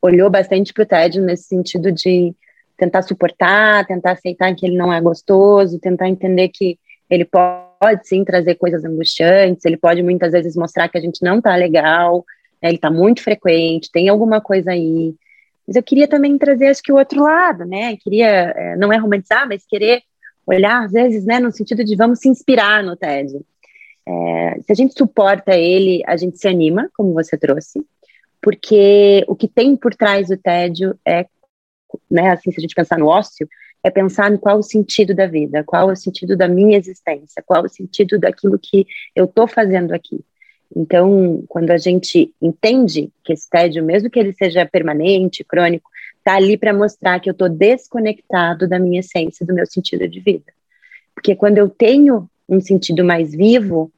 olhou 0.00 0.30
bastante 0.30 0.72
para 0.72 0.84
o 0.84 0.86
tédio 0.86 1.22
nesse 1.24 1.44
sentido 1.44 1.90
de 1.90 2.32
tentar 2.76 3.02
suportar, 3.02 3.86
tentar 3.86 4.12
aceitar 4.12 4.54
que 4.54 4.66
ele 4.66 4.76
não 4.76 4.92
é 4.92 5.00
gostoso, 5.00 5.80
tentar 5.80 6.08
entender 6.08 6.48
que 6.50 6.78
ele 7.08 7.24
pode 7.24 8.06
sim 8.06 8.24
trazer 8.24 8.54
coisas 8.56 8.84
angustiantes, 8.84 9.64
ele 9.64 9.76
pode 9.76 10.02
muitas 10.02 10.32
vezes 10.32 10.56
mostrar 10.56 10.88
que 10.88 10.98
a 10.98 11.00
gente 11.00 11.22
não 11.22 11.40
tá 11.40 11.54
legal, 11.54 12.24
né, 12.62 12.70
ele 12.70 12.78
tá 12.78 12.90
muito 12.90 13.22
frequente, 13.22 13.90
tem 13.92 14.08
alguma 14.08 14.40
coisa 14.40 14.70
aí. 14.70 15.14
Mas 15.66 15.76
eu 15.76 15.82
queria 15.82 16.08
também 16.08 16.36
trazer, 16.38 16.68
acho 16.68 16.82
que 16.82 16.92
o 16.92 16.96
outro 16.96 17.22
lado, 17.22 17.64
né? 17.64 17.96
Queria, 17.96 18.26
é, 18.26 18.76
não 18.76 18.92
é 18.92 18.98
romantizar, 18.98 19.48
mas 19.48 19.64
querer 19.66 20.02
olhar, 20.46 20.84
às 20.84 20.92
vezes, 20.92 21.24
né, 21.24 21.40
no 21.40 21.50
sentido 21.50 21.82
de 21.82 21.96
vamos 21.96 22.20
se 22.20 22.28
inspirar 22.28 22.82
no 22.82 22.96
TED. 22.96 23.40
É, 24.06 24.60
se 24.60 24.72
a 24.72 24.74
gente 24.74 24.94
suporta 24.94 25.56
ele, 25.56 26.02
a 26.06 26.16
gente 26.16 26.38
se 26.38 26.46
anima, 26.46 26.90
como 26.94 27.14
você 27.14 27.38
trouxe, 27.38 27.80
porque 28.42 29.24
o 29.26 29.34
que 29.34 29.48
tem 29.48 29.74
por 29.74 29.94
trás 29.94 30.28
do 30.28 30.36
tédio 30.36 30.98
é, 31.06 31.26
né, 32.10 32.30
assim, 32.30 32.50
se 32.50 32.58
a 32.58 32.60
gente 32.60 32.74
pensar 32.74 32.98
no 32.98 33.06
ócio, 33.06 33.48
é 33.84 33.90
pensar 33.90 34.32
em 34.32 34.38
qual 34.38 34.58
o 34.58 34.62
sentido 34.62 35.14
da 35.14 35.26
vida, 35.26 35.62
qual 35.62 35.90
o 35.90 35.96
sentido 35.96 36.34
da 36.34 36.48
minha 36.48 36.78
existência, 36.78 37.42
qual 37.44 37.64
o 37.64 37.68
sentido 37.68 38.18
daquilo 38.18 38.58
que 38.58 38.86
eu 39.14 39.26
estou 39.26 39.46
fazendo 39.46 39.92
aqui. 39.92 40.24
Então, 40.74 41.44
quando 41.46 41.70
a 41.70 41.76
gente 41.76 42.34
entende 42.40 43.12
que 43.22 43.34
esse 43.34 43.48
tédio, 43.48 43.84
mesmo 43.84 44.08
que 44.08 44.18
ele 44.18 44.32
seja 44.32 44.64
permanente, 44.64 45.44
crônico, 45.44 45.90
está 46.16 46.36
ali 46.36 46.56
para 46.56 46.72
mostrar 46.72 47.20
que 47.20 47.28
eu 47.28 47.32
estou 47.32 47.48
desconectado 47.48 48.66
da 48.66 48.78
minha 48.78 49.00
essência, 49.00 49.44
do 49.44 49.54
meu 49.54 49.66
sentido 49.66 50.08
de 50.08 50.18
vida. 50.18 50.50
Porque 51.14 51.36
quando 51.36 51.58
eu 51.58 51.68
tenho 51.68 52.28
um 52.48 52.60
sentido 52.60 53.04
mais 53.04 53.32
vivo, 53.32 53.92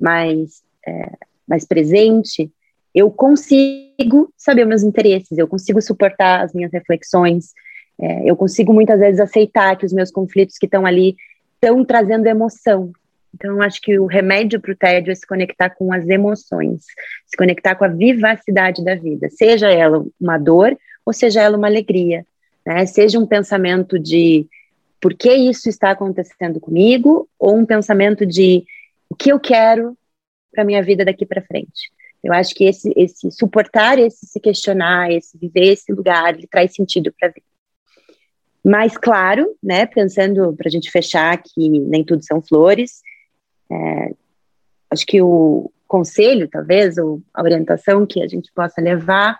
mais, 0.00 0.62
é, 0.86 1.12
mais 1.46 1.64
presente, 1.64 2.48
eu 2.94 3.10
consigo 3.10 4.32
saber 4.36 4.64
meus 4.64 4.84
interesses, 4.84 5.36
eu 5.36 5.48
consigo 5.48 5.82
suportar 5.82 6.44
as 6.44 6.52
minhas 6.52 6.72
reflexões, 6.72 7.52
É, 8.00 8.28
eu 8.28 8.36
consigo 8.36 8.72
muitas 8.72 9.00
vezes 9.00 9.20
aceitar 9.20 9.76
que 9.76 9.86
os 9.86 9.92
meus 9.92 10.10
conflitos 10.10 10.58
que 10.58 10.66
estão 10.66 10.84
ali 10.84 11.16
estão 11.54 11.84
trazendo 11.84 12.26
emoção. 12.26 12.92
Então, 13.34 13.62
acho 13.62 13.80
que 13.80 13.98
o 13.98 14.06
remédio 14.06 14.60
para 14.60 14.72
o 14.72 14.76
tédio 14.76 15.10
é 15.10 15.14
se 15.14 15.26
conectar 15.26 15.70
com 15.70 15.92
as 15.92 16.06
emoções, 16.08 16.84
se 17.26 17.36
conectar 17.36 17.74
com 17.74 17.84
a 17.84 17.88
vivacidade 17.88 18.84
da 18.84 18.94
vida, 18.94 19.28
seja 19.30 19.70
ela 19.70 20.04
uma 20.20 20.36
dor 20.36 20.76
ou 21.04 21.12
seja 21.12 21.40
ela 21.40 21.56
uma 21.56 21.66
alegria, 21.66 22.26
né? 22.64 22.84
Seja 22.86 23.18
um 23.18 23.26
pensamento 23.26 23.98
de 23.98 24.46
por 25.00 25.14
que 25.14 25.32
isso 25.32 25.68
está 25.68 25.90
acontecendo 25.90 26.60
comigo 26.60 27.28
ou 27.38 27.56
um 27.56 27.66
pensamento 27.66 28.24
de 28.26 28.64
o 29.08 29.16
que 29.16 29.32
eu 29.32 29.40
quero 29.40 29.96
para 30.52 30.64
minha 30.64 30.82
vida 30.82 31.04
daqui 31.04 31.26
para 31.26 31.42
frente. 31.42 31.90
Eu 32.22 32.32
acho 32.32 32.54
que 32.54 32.64
esse, 32.64 32.92
esse 32.96 33.30
suportar, 33.32 33.98
esse 33.98 34.26
se 34.26 34.38
questionar, 34.38 35.10
esse 35.10 35.36
viver 35.36 35.72
esse 35.72 35.92
lugar, 35.92 36.34
ele 36.34 36.46
traz 36.46 36.72
sentido 36.72 37.12
para 37.18 37.28
a 37.28 37.32
vida. 37.32 37.51
Mas, 38.64 38.96
claro, 38.96 39.56
né, 39.62 39.86
pensando 39.86 40.54
para 40.54 40.68
a 40.68 40.70
gente 40.70 40.90
fechar 40.90 41.36
que 41.42 41.68
nem 41.68 42.04
tudo 42.04 42.24
são 42.24 42.40
flores, 42.40 43.02
é, 43.70 44.14
acho 44.90 45.04
que 45.04 45.20
o 45.20 45.70
conselho, 45.88 46.48
talvez, 46.48 46.96
ou 46.96 47.20
a 47.34 47.42
orientação 47.42 48.06
que 48.06 48.22
a 48.22 48.28
gente 48.28 48.52
possa 48.54 48.80
levar 48.80 49.38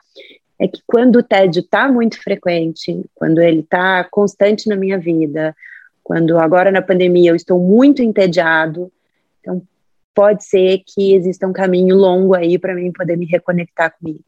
é 0.58 0.68
que 0.68 0.82
quando 0.86 1.16
o 1.16 1.22
tédio 1.22 1.60
está 1.60 1.90
muito 1.90 2.20
frequente, 2.20 3.04
quando 3.14 3.40
ele 3.40 3.60
está 3.60 4.04
constante 4.04 4.68
na 4.68 4.76
minha 4.76 4.98
vida, 4.98 5.54
quando 6.02 6.38
agora 6.38 6.70
na 6.70 6.82
pandemia 6.82 7.30
eu 7.30 7.36
estou 7.36 7.58
muito 7.58 8.02
entediado, 8.02 8.92
então 9.40 9.62
pode 10.14 10.44
ser 10.44 10.82
que 10.86 11.14
exista 11.14 11.46
um 11.46 11.52
caminho 11.52 11.96
longo 11.96 12.34
aí 12.34 12.58
para 12.58 12.74
mim 12.74 12.92
poder 12.92 13.16
me 13.16 13.26
reconectar 13.26 13.96
comigo. 13.98 14.24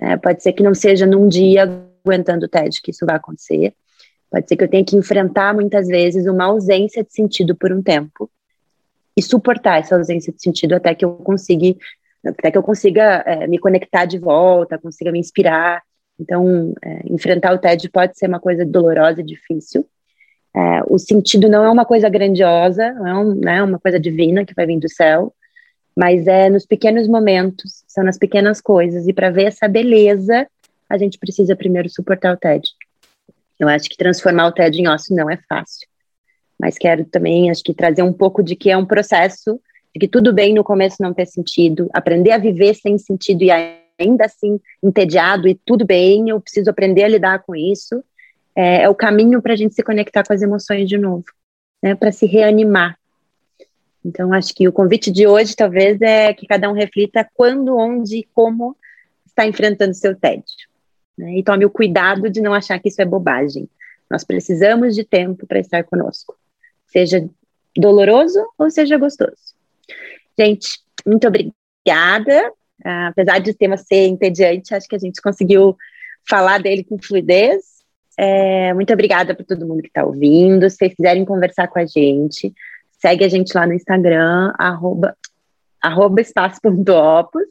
Né? 0.00 0.16
Pode 0.16 0.42
ser 0.42 0.52
que 0.52 0.62
não 0.62 0.74
seja 0.74 1.06
num 1.06 1.28
dia 1.28 1.62
aguentando 2.04 2.46
o 2.46 2.48
tédio 2.48 2.80
que 2.82 2.90
isso 2.90 3.06
vai 3.06 3.16
acontecer. 3.16 3.74
Pode 4.30 4.48
ser 4.48 4.56
que 4.56 4.64
eu 4.64 4.68
tenha 4.68 4.84
que 4.84 4.96
enfrentar 4.96 5.54
muitas 5.54 5.86
vezes 5.86 6.26
uma 6.26 6.44
ausência 6.44 7.02
de 7.02 7.12
sentido 7.12 7.54
por 7.54 7.72
um 7.72 7.82
tempo 7.82 8.30
e 9.16 9.22
suportar 9.22 9.80
essa 9.80 9.96
ausência 9.96 10.32
de 10.32 10.42
sentido 10.42 10.74
até 10.74 10.94
que 10.94 11.04
eu 11.04 11.12
consiga, 11.12 11.74
até 12.24 12.50
que 12.50 12.58
eu 12.58 12.62
consiga 12.62 13.22
é, 13.26 13.46
me 13.46 13.58
conectar 13.58 14.04
de 14.04 14.18
volta, 14.18 14.78
consiga 14.78 15.10
me 15.10 15.18
inspirar. 15.18 15.82
Então, 16.18 16.74
é, 16.84 17.00
enfrentar 17.06 17.54
o 17.54 17.58
TED 17.58 17.88
pode 17.90 18.18
ser 18.18 18.26
uma 18.26 18.40
coisa 18.40 18.64
dolorosa 18.64 19.20
e 19.20 19.24
difícil. 19.24 19.86
É, 20.54 20.82
o 20.88 20.98
sentido 20.98 21.48
não 21.48 21.64
é 21.64 21.70
uma 21.70 21.84
coisa 21.84 22.08
grandiosa, 22.08 22.92
não 22.92 23.06
é 23.06 23.14
um, 23.18 23.34
né, 23.34 23.62
uma 23.62 23.78
coisa 23.78 24.00
divina 24.00 24.44
que 24.44 24.54
vai 24.54 24.66
vir 24.66 24.78
do 24.78 24.88
céu, 24.88 25.32
mas 25.94 26.26
é 26.26 26.50
nos 26.50 26.66
pequenos 26.66 27.08
momentos, 27.08 27.84
são 27.86 28.04
nas 28.04 28.18
pequenas 28.18 28.60
coisas. 28.60 29.06
E 29.06 29.12
para 29.12 29.30
ver 29.30 29.44
essa 29.44 29.68
beleza, 29.68 30.46
a 30.88 30.98
gente 30.98 31.18
precisa 31.18 31.56
primeiro 31.56 31.88
suportar 31.88 32.34
o 32.34 32.36
TED. 32.36 32.68
Eu 33.58 33.68
acho 33.68 33.88
que 33.88 33.96
transformar 33.96 34.48
o 34.48 34.52
TED 34.52 34.80
em 34.80 34.88
ócio 34.88 35.14
não 35.14 35.30
é 35.30 35.38
fácil. 35.48 35.86
Mas 36.58 36.78
quero 36.78 37.04
também, 37.04 37.50
acho 37.50 37.62
que 37.62 37.74
trazer 37.74 38.02
um 38.02 38.12
pouco 38.12 38.42
de 38.42 38.56
que 38.56 38.70
é 38.70 38.76
um 38.76 38.86
processo, 38.86 39.60
de 39.94 40.00
que 40.00 40.08
tudo 40.08 40.32
bem 40.32 40.54
no 40.54 40.64
começo 40.64 41.02
não 41.02 41.12
ter 41.12 41.26
sentido, 41.26 41.88
aprender 41.92 42.32
a 42.32 42.38
viver 42.38 42.74
sem 42.74 42.98
sentido 42.98 43.42
e 43.42 43.50
ainda 43.50 44.24
assim 44.24 44.60
entediado 44.82 45.48
e 45.48 45.54
tudo 45.54 45.84
bem, 45.84 46.28
eu 46.28 46.40
preciso 46.40 46.70
aprender 46.70 47.04
a 47.04 47.08
lidar 47.08 47.42
com 47.42 47.54
isso. 47.54 48.02
É, 48.54 48.82
é 48.82 48.88
o 48.88 48.94
caminho 48.94 49.42
para 49.42 49.52
a 49.52 49.56
gente 49.56 49.74
se 49.74 49.82
conectar 49.82 50.24
com 50.24 50.32
as 50.32 50.42
emoções 50.42 50.88
de 50.88 50.96
novo, 50.96 51.24
né, 51.82 51.94
para 51.94 52.12
se 52.12 52.26
reanimar. 52.26 52.98
Então, 54.04 54.32
acho 54.32 54.54
que 54.54 54.68
o 54.68 54.72
convite 54.72 55.10
de 55.10 55.26
hoje, 55.26 55.56
talvez, 55.56 56.00
é 56.00 56.32
que 56.32 56.46
cada 56.46 56.70
um 56.70 56.72
reflita 56.72 57.28
quando, 57.34 57.76
onde 57.76 58.18
e 58.18 58.24
como 58.32 58.76
está 59.26 59.46
enfrentando 59.46 59.92
seu 59.94 60.14
tédio. 60.14 60.68
Né? 61.16 61.38
E 61.38 61.42
tome 61.42 61.64
o 61.64 61.70
cuidado 61.70 62.30
de 62.30 62.40
não 62.40 62.52
achar 62.52 62.78
que 62.78 62.88
isso 62.88 63.00
é 63.00 63.04
bobagem. 63.04 63.68
Nós 64.10 64.24
precisamos 64.24 64.94
de 64.94 65.04
tempo 65.04 65.46
para 65.46 65.58
estar 65.58 65.82
conosco, 65.84 66.36
seja 66.86 67.28
doloroso 67.76 68.44
ou 68.58 68.70
seja 68.70 68.96
gostoso. 68.96 69.54
Gente, 70.38 70.80
muito 71.04 71.26
obrigada. 71.26 72.52
Uh, 72.84 73.08
apesar 73.08 73.38
de 73.38 73.50
o 73.50 73.54
tema 73.54 73.76
ser 73.76 74.06
entediante, 74.06 74.74
acho 74.74 74.88
que 74.88 74.96
a 74.96 74.98
gente 74.98 75.20
conseguiu 75.20 75.76
falar 76.28 76.60
dele 76.60 76.84
com 76.84 76.98
fluidez. 76.98 77.76
É, 78.18 78.72
muito 78.72 78.92
obrigada 78.92 79.34
para 79.34 79.44
todo 79.44 79.66
mundo 79.66 79.82
que 79.82 79.88
está 79.88 80.04
ouvindo. 80.04 80.68
Se 80.68 80.76
vocês 80.76 80.94
quiserem 80.94 81.24
conversar 81.24 81.68
com 81.68 81.78
a 81.78 81.86
gente, 81.86 82.52
segue 82.98 83.24
a 83.24 83.28
gente 83.28 83.54
lá 83.54 83.66
no 83.66 83.74
Instagram, 83.74 84.52
arroba, 84.58 85.16
arroba 85.82 86.20
espaço.opus, 86.20 87.46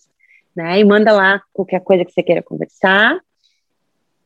né? 0.56 0.80
E 0.80 0.84
manda 0.84 1.12
lá 1.12 1.42
qualquer 1.54 1.82
coisa 1.82 2.04
que 2.04 2.12
você 2.12 2.24
queira 2.24 2.42
conversar. 2.42 3.20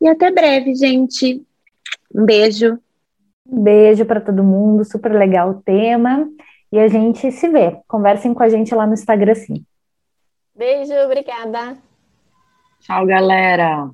E 0.02 0.08
até 0.08 0.32
breve, 0.32 0.76
gente. 0.76 1.46
Um 2.14 2.26
beijo. 2.26 2.80
Um 3.46 3.64
beijo 3.64 4.06
para 4.06 4.22
todo 4.22 4.44
mundo, 4.44 4.86
super 4.86 5.12
legal 5.12 5.50
o 5.50 5.62
tema. 5.62 6.30
E 6.72 6.80
a 6.80 6.88
gente 6.88 7.32
se 7.32 7.50
vê. 7.50 7.80
Conversem 7.88 8.34
com 8.34 8.44
a 8.44 8.50
gente 8.50 8.74
lá 8.74 8.86
no 8.86 8.94
Instagram, 8.94 9.36
sim. 9.36 9.66
Beijo, 10.56 10.94
obrigada. 11.06 11.78
Tchau, 12.82 13.06
galera. 13.06 13.90